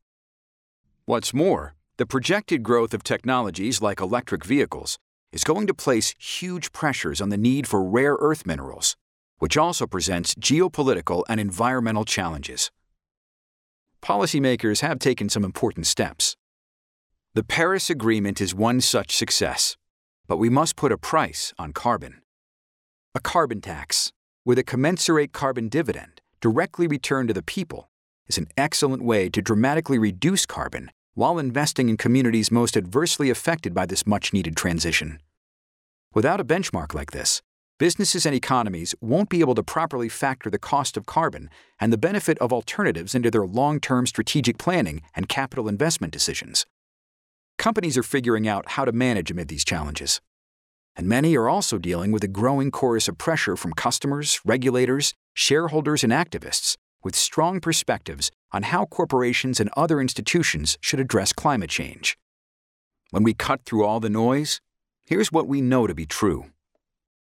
What's 1.07 1.33
more, 1.33 1.74
the 1.96 2.05
projected 2.05 2.62
growth 2.62 2.92
of 2.92 3.02
technologies 3.02 3.81
like 3.81 3.98
electric 3.98 4.44
vehicles 4.44 4.98
is 5.33 5.42
going 5.42 5.66
to 5.68 5.74
place 5.74 6.14
huge 6.18 6.70
pressures 6.72 7.22
on 7.22 7.31
the 7.31 7.38
need 7.38 7.66
for 7.66 7.83
rare 7.83 8.18
earth 8.20 8.44
minerals, 8.44 8.94
which 9.38 9.57
also 9.57 9.87
presents 9.87 10.35
geopolitical 10.35 11.25
and 11.29 11.40
environmental 11.40 12.05
challenges. 12.05 12.70
Policymakers 14.03 14.81
have 14.81 14.99
taken 14.99 15.29
some 15.29 15.44
important 15.44 15.87
steps. 15.87 16.37
The 17.35 17.44
Paris 17.44 17.90
Agreement 17.90 18.40
is 18.40 18.55
one 18.55 18.81
such 18.81 19.16
success 19.16 19.77
but 20.27 20.38
we 20.38 20.49
must 20.49 20.77
put 20.77 20.92
a 20.92 20.99
price 20.99 21.53
on 21.59 21.72
carbon. 21.72 22.22
A 23.14 23.20
carbon 23.20 23.61
tax, 23.61 24.12
with 24.44 24.59
a 24.59 24.64
commensurate 24.64 25.33
carbon 25.33 25.68
dividend 25.68 26.20
directly 26.40 26.87
returned 26.87 27.29
to 27.29 27.35
the 27.35 27.42
people, 27.42 27.88
is 28.27 28.38
an 28.38 28.49
excellent 28.57 29.03
way 29.03 29.29
to 29.29 29.40
dramatically 29.40 29.99
reduce 29.99 30.46
carbon 30.46 30.90
while 31.14 31.38
investing 31.38 31.88
in 31.88 31.96
communities 31.96 32.51
most 32.51 32.77
adversely 32.77 33.31
affected 33.31 33.72
by 33.72 33.87
this 33.87 34.07
much 34.07 34.33
needed 34.33 34.57
transition. 34.57 35.18
Without 36.12 36.40
a 36.40 36.44
benchmark 36.44 36.92
like 36.92 37.12
this, 37.12 37.40
businesses 37.78 38.26
and 38.26 38.34
economies 38.34 38.94
won't 39.00 39.28
be 39.28 39.40
able 39.40 39.54
to 39.54 39.62
properly 39.62 40.08
factor 40.08 40.50
the 40.50 40.58
cost 40.58 40.96
of 40.96 41.06
carbon 41.06 41.50
and 41.80 41.92
the 41.92 41.98
benefit 41.98 42.38
of 42.38 42.52
alternatives 42.52 43.14
into 43.14 43.30
their 43.30 43.46
long 43.46 43.80
term 43.80 44.06
strategic 44.06 44.58
planning 44.58 45.02
and 45.14 45.28
capital 45.28 45.68
investment 45.68 46.12
decisions 46.12 46.66
companies 47.58 47.96
are 47.96 48.02
figuring 48.02 48.46
out 48.46 48.70
how 48.70 48.84
to 48.84 48.92
manage 48.92 49.30
amid 49.30 49.48
these 49.48 49.64
challenges. 49.64 50.20
And 50.94 51.06
many 51.06 51.36
are 51.36 51.48
also 51.48 51.78
dealing 51.78 52.12
with 52.12 52.24
a 52.24 52.28
growing 52.28 52.70
chorus 52.70 53.08
of 53.08 53.18
pressure 53.18 53.56
from 53.56 53.72
customers, 53.72 54.40
regulators, 54.44 55.14
shareholders, 55.34 56.02
and 56.02 56.12
activists 56.12 56.76
with 57.02 57.14
strong 57.14 57.60
perspectives 57.60 58.30
on 58.52 58.64
how 58.64 58.86
corporations 58.86 59.60
and 59.60 59.70
other 59.76 60.00
institutions 60.00 60.78
should 60.80 61.00
address 61.00 61.32
climate 61.32 61.70
change. 61.70 62.16
When 63.10 63.22
we 63.22 63.34
cut 63.34 63.64
through 63.64 63.84
all 63.84 64.00
the 64.00 64.10
noise, 64.10 64.60
here's 65.04 65.30
what 65.30 65.46
we 65.46 65.60
know 65.60 65.86
to 65.86 65.94
be 65.94 66.06
true. 66.06 66.46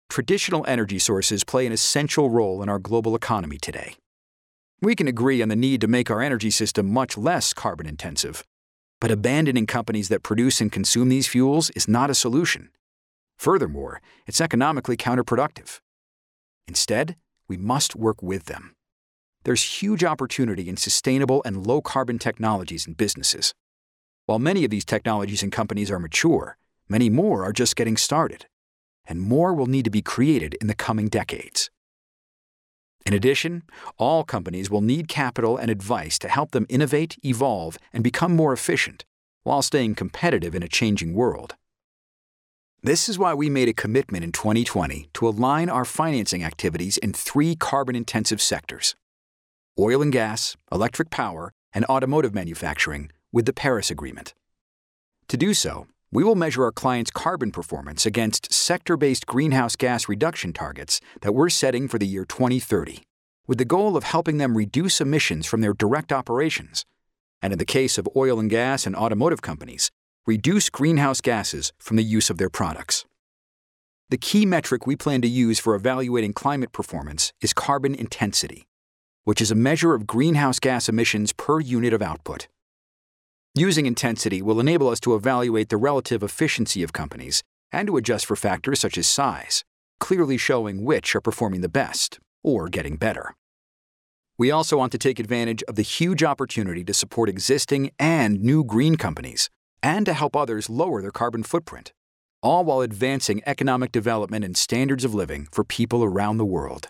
Traditional 0.09 0.65
energy 0.67 0.99
sources 0.99 1.43
play 1.43 1.65
an 1.65 1.73
essential 1.73 2.29
role 2.29 2.63
in 2.63 2.69
our 2.69 2.79
global 2.79 3.15
economy 3.15 3.57
today. 3.57 3.95
We 4.81 4.95
can 4.95 5.07
agree 5.07 5.41
on 5.41 5.49
the 5.49 5.55
need 5.55 5.81
to 5.81 5.87
make 5.87 6.09
our 6.09 6.21
energy 6.21 6.51
system 6.51 6.91
much 6.91 7.17
less 7.17 7.53
carbon 7.53 7.87
intensive 7.87 8.43
but 8.99 9.11
abandoning 9.11 9.67
companies 9.67 10.09
that 10.09 10.23
produce 10.23 10.59
and 10.59 10.71
consume 10.71 11.09
these 11.09 11.27
fuels 11.27 11.69
is 11.71 11.87
not 11.87 12.09
a 12.09 12.15
solution. 12.15 12.69
Furthermore, 13.37 14.01
it's 14.25 14.41
economically 14.41 14.97
counterproductive. 14.97 15.79
Instead, 16.67 17.15
we 17.47 17.57
must 17.57 17.95
work 17.95 18.23
with 18.23 18.45
them. 18.45 18.75
There's 19.43 19.81
huge 19.81 20.03
opportunity 20.03 20.67
in 20.67 20.77
sustainable 20.77 21.41
and 21.45 21.65
low 21.65 21.81
carbon 21.81 22.17
technologies 22.19 22.87
and 22.87 22.97
businesses. 22.97 23.53
While 24.25 24.39
many 24.39 24.65
of 24.65 24.71
these 24.71 24.83
technologies 24.83 25.43
and 25.43 25.51
companies 25.51 25.91
are 25.91 25.99
mature, 25.99 26.57
many 26.89 27.09
more 27.09 27.43
are 27.43 27.53
just 27.53 27.75
getting 27.75 27.95
started. 27.95 28.47
And 29.07 29.21
more 29.21 29.53
will 29.53 29.65
need 29.65 29.85
to 29.85 29.91
be 29.91 30.01
created 30.01 30.55
in 30.55 30.67
the 30.67 30.75
coming 30.75 31.07
decades. 31.07 31.69
In 33.05 33.13
addition, 33.13 33.63
all 33.97 34.23
companies 34.23 34.69
will 34.69 34.81
need 34.81 35.07
capital 35.07 35.55
and 35.55 35.71
advice 35.71 36.19
to 36.19 36.27
help 36.27 36.51
them 36.51 36.65
innovate, 36.67 37.17
evolve, 37.23 37.77
and 37.93 38.03
become 38.03 38.35
more 38.35 38.51
efficient 38.51 39.05
while 39.43 39.61
staying 39.61 39.95
competitive 39.95 40.53
in 40.53 40.61
a 40.61 40.67
changing 40.67 41.13
world. 41.13 41.55
This 42.83 43.07
is 43.07 43.17
why 43.17 43.33
we 43.33 43.49
made 43.49 43.69
a 43.69 43.73
commitment 43.73 44.23
in 44.23 44.31
2020 44.31 45.09
to 45.13 45.27
align 45.27 45.69
our 45.69 45.85
financing 45.85 46.43
activities 46.43 46.97
in 46.97 47.13
three 47.13 47.55
carbon 47.55 47.95
intensive 47.95 48.41
sectors 48.41 48.93
oil 49.79 50.01
and 50.01 50.11
gas, 50.11 50.57
electric 50.71 51.09
power, 51.09 51.53
and 51.71 51.85
automotive 51.85 52.33
manufacturing 52.33 53.11
with 53.31 53.45
the 53.45 53.53
Paris 53.53 53.91
Agreement. 53.91 54.33
To 55.27 55.37
do 55.37 55.53
so, 55.53 55.87
we 56.11 56.23
will 56.23 56.35
measure 56.35 56.63
our 56.63 56.71
clients' 56.71 57.11
carbon 57.11 57.51
performance 57.51 58.05
against 58.05 58.51
sector 58.53 58.95
based 58.95 59.25
greenhouse 59.25 59.75
gas 59.75 60.07
reduction 60.07 60.53
targets 60.53 61.01
that 61.21 61.33
we're 61.33 61.49
setting 61.49 61.87
for 61.87 61.97
the 61.97 62.07
year 62.07 62.23
2030, 62.23 63.03
with 63.45 63.57
the 63.57 63.65
goal 63.65 63.97
of 63.97 64.03
helping 64.03 64.37
them 64.37 64.57
reduce 64.57 65.01
emissions 65.01 65.45
from 65.45 65.61
their 65.61 65.73
direct 65.73 66.13
operations, 66.13 66.85
and 67.41 67.51
in 67.53 67.59
the 67.59 67.65
case 67.65 67.97
of 67.97 68.07
oil 68.15 68.39
and 68.39 68.49
gas 68.49 68.85
and 68.85 68.95
automotive 68.95 69.41
companies, 69.41 69.91
reduce 70.25 70.69
greenhouse 70.69 71.21
gases 71.21 71.73
from 71.79 71.97
the 71.97 72.03
use 72.03 72.29
of 72.29 72.37
their 72.37 72.49
products. 72.49 73.05
The 74.09 74.17
key 74.17 74.45
metric 74.45 74.87
we 74.87 74.95
plan 74.95 75.21
to 75.21 75.27
use 75.27 75.59
for 75.59 75.75
evaluating 75.75 76.31
climate 76.31 76.71
performance 76.71 77.33
is 77.41 77.51
carbon 77.51 77.93
intensity, 77.93 78.65
which 79.25 79.41
is 79.41 79.51
a 79.51 79.55
measure 79.55 79.93
of 79.93 80.07
greenhouse 80.07 80.59
gas 80.59 80.87
emissions 80.87 81.33
per 81.33 81.59
unit 81.59 81.91
of 81.91 82.01
output. 82.01 82.47
Using 83.59 83.87
intensity 83.87 84.43
will 84.43 84.59
enable 84.59 84.87
us 84.87 84.99
to 84.99 85.15
evaluate 85.15 85.69
the 85.69 85.77
relative 85.77 86.21
efficiency 86.21 86.83
of 86.83 86.93
companies 86.93 87.41
and 87.71 87.87
to 87.87 87.97
adjust 87.97 88.27
for 88.27 88.35
factors 88.35 88.79
such 88.79 88.99
as 88.99 89.07
size, 89.07 89.65
clearly 89.99 90.37
showing 90.37 90.85
which 90.85 91.15
are 91.15 91.21
performing 91.21 91.61
the 91.61 91.67
best 91.67 92.19
or 92.43 92.69
getting 92.69 92.97
better. 92.97 93.33
We 94.37 94.51
also 94.51 94.77
want 94.77 94.91
to 94.91 94.99
take 94.99 95.17
advantage 95.17 95.63
of 95.63 95.73
the 95.73 95.81
huge 95.81 96.23
opportunity 96.23 96.83
to 96.83 96.93
support 96.93 97.29
existing 97.29 97.89
and 97.97 98.43
new 98.43 98.63
green 98.63 98.95
companies 98.95 99.49
and 99.81 100.05
to 100.05 100.13
help 100.13 100.35
others 100.35 100.69
lower 100.69 101.01
their 101.01 101.09
carbon 101.09 101.41
footprint, 101.41 101.93
all 102.43 102.63
while 102.63 102.81
advancing 102.81 103.41
economic 103.47 103.91
development 103.91 104.45
and 104.45 104.55
standards 104.55 105.03
of 105.03 105.15
living 105.15 105.47
for 105.51 105.63
people 105.63 106.03
around 106.03 106.37
the 106.37 106.45
world. 106.45 106.89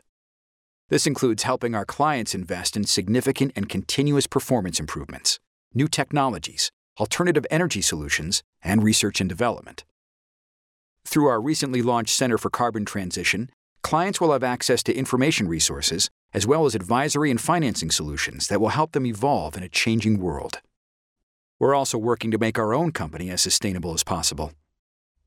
This 0.90 1.08
includes 1.08 1.44
helping 1.44 1.74
our 1.76 1.86
clients 1.86 2.36
invest 2.36 2.76
in 2.76 2.84
significant 2.84 3.54
and 3.56 3.70
continuous 3.70 4.28
performance 4.28 4.82
improvements 4.82 5.40
new 5.78 5.88
technologies, 5.88 6.72
alternative 7.00 7.46
energy 7.50 7.82
solutions, 7.82 8.44
and 8.62 8.84
research 8.84 9.22
and 9.22 9.30
development. 9.30 9.86
Through 11.06 11.28
our 11.28 11.40
recently 11.40 11.82
launched 11.82 12.16
Center 12.16 12.38
for 12.38 12.50
Carbon 12.50 12.84
Transition, 12.84 13.50
clients 13.84 14.20
will 14.20 14.34
have 14.34 14.44
access 14.44 14.84
to 14.84 14.94
information 14.94 15.48
resources 15.48 16.10
as 16.34 16.46
well 16.46 16.66
as 16.66 16.76
advisory 16.76 17.32
and 17.32 17.40
financing 17.40 17.92
solutions 17.92 18.48
that 18.48 18.60
will 18.60 18.70
help 18.70 18.92
them 18.92 19.06
evolve 19.06 19.56
in 19.56 19.64
a 19.64 19.70
changing 19.70 20.20
world. 20.20 20.60
We're 21.60 21.76
also 21.76 21.98
working 21.98 22.32
to 22.32 22.38
make 22.38 22.60
our 22.60 22.74
own 22.74 22.92
company 22.92 23.30
as 23.30 23.42
sustainable 23.42 23.94
as 23.94 24.04
possible. 24.04 24.52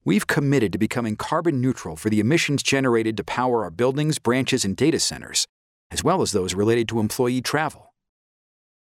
We've 0.04 0.26
committed 0.26 0.72
to 0.72 0.78
becoming 0.78 1.16
carbon 1.16 1.60
neutral 1.60 1.96
for 1.96 2.10
the 2.10 2.20
emissions 2.20 2.62
generated 2.62 3.16
to 3.16 3.24
power 3.24 3.64
our 3.64 3.70
buildings, 3.70 4.18
branches, 4.18 4.64
and 4.64 4.76
data 4.76 4.98
centers, 4.98 5.46
as 5.90 6.04
well 6.04 6.22
as 6.22 6.32
those 6.32 6.54
related 6.54 6.88
to 6.88 7.00
employee 7.00 7.40
travel. 7.40 7.89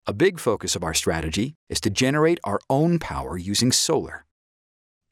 A 0.06 0.12
big 0.12 0.38
focus 0.38 0.76
of 0.76 0.84
our 0.84 0.92
strategy 0.92 1.54
is 1.70 1.80
to 1.80 1.88
generate 1.88 2.38
our 2.44 2.60
own 2.68 2.98
power 2.98 3.38
using 3.38 3.72
solar. 3.72 4.26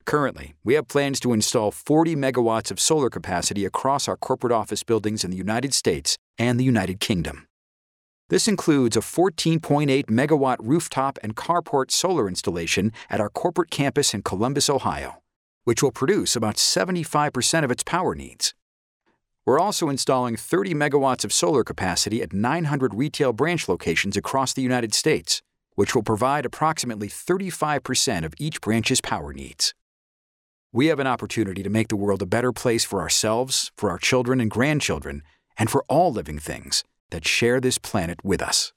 Currently, 0.04 0.52
we 0.64 0.74
have 0.74 0.86
plans 0.86 1.18
to 1.20 1.32
install 1.32 1.70
40 1.70 2.14
megawatts 2.14 2.70
of 2.70 2.78
solar 2.78 3.08
capacity 3.08 3.64
across 3.64 4.06
our 4.06 4.18
corporate 4.18 4.52
office 4.52 4.82
buildings 4.82 5.24
in 5.24 5.30
the 5.30 5.36
United 5.38 5.72
States 5.72 6.18
and 6.36 6.60
the 6.60 6.64
United 6.64 7.00
Kingdom. 7.00 7.46
This 8.28 8.46
includes 8.46 8.94
a 8.94 9.00
14.8 9.00 10.10
megawatt 10.10 10.56
rooftop 10.60 11.18
and 11.22 11.36
carport 11.36 11.90
solar 11.90 12.28
installation 12.28 12.92
at 13.08 13.18
our 13.20 13.30
corporate 13.30 13.70
campus 13.70 14.12
in 14.12 14.20
Columbus, 14.20 14.68
Ohio, 14.68 15.22
which 15.64 15.82
will 15.82 15.92
produce 15.92 16.36
about 16.36 16.56
75% 16.56 17.64
of 17.64 17.70
its 17.70 17.82
power 17.82 18.14
needs. 18.14 18.52
We're 19.44 19.58
also 19.58 19.88
installing 19.88 20.36
30 20.36 20.74
megawatts 20.74 21.24
of 21.24 21.32
solar 21.32 21.64
capacity 21.64 22.22
at 22.22 22.32
900 22.32 22.94
retail 22.94 23.32
branch 23.32 23.68
locations 23.68 24.16
across 24.16 24.52
the 24.52 24.62
United 24.62 24.94
States, 24.94 25.42
which 25.74 25.94
will 25.94 26.02
provide 26.02 26.46
approximately 26.46 27.08
35% 27.08 28.24
of 28.24 28.34
each 28.38 28.60
branch's 28.60 29.00
power 29.00 29.32
needs. 29.32 29.74
We 30.72 30.86
have 30.86 31.00
an 31.00 31.08
opportunity 31.08 31.62
to 31.64 31.70
make 31.70 31.88
the 31.88 31.96
world 31.96 32.22
a 32.22 32.26
better 32.26 32.52
place 32.52 32.84
for 32.84 33.00
ourselves, 33.00 33.72
for 33.76 33.90
our 33.90 33.98
children 33.98 34.40
and 34.40 34.50
grandchildren, 34.50 35.22
and 35.58 35.68
for 35.68 35.84
all 35.88 36.12
living 36.12 36.38
things 36.38 36.84
that 37.10 37.26
share 37.26 37.60
this 37.60 37.78
planet 37.78 38.24
with 38.24 38.40
us. 38.40 38.72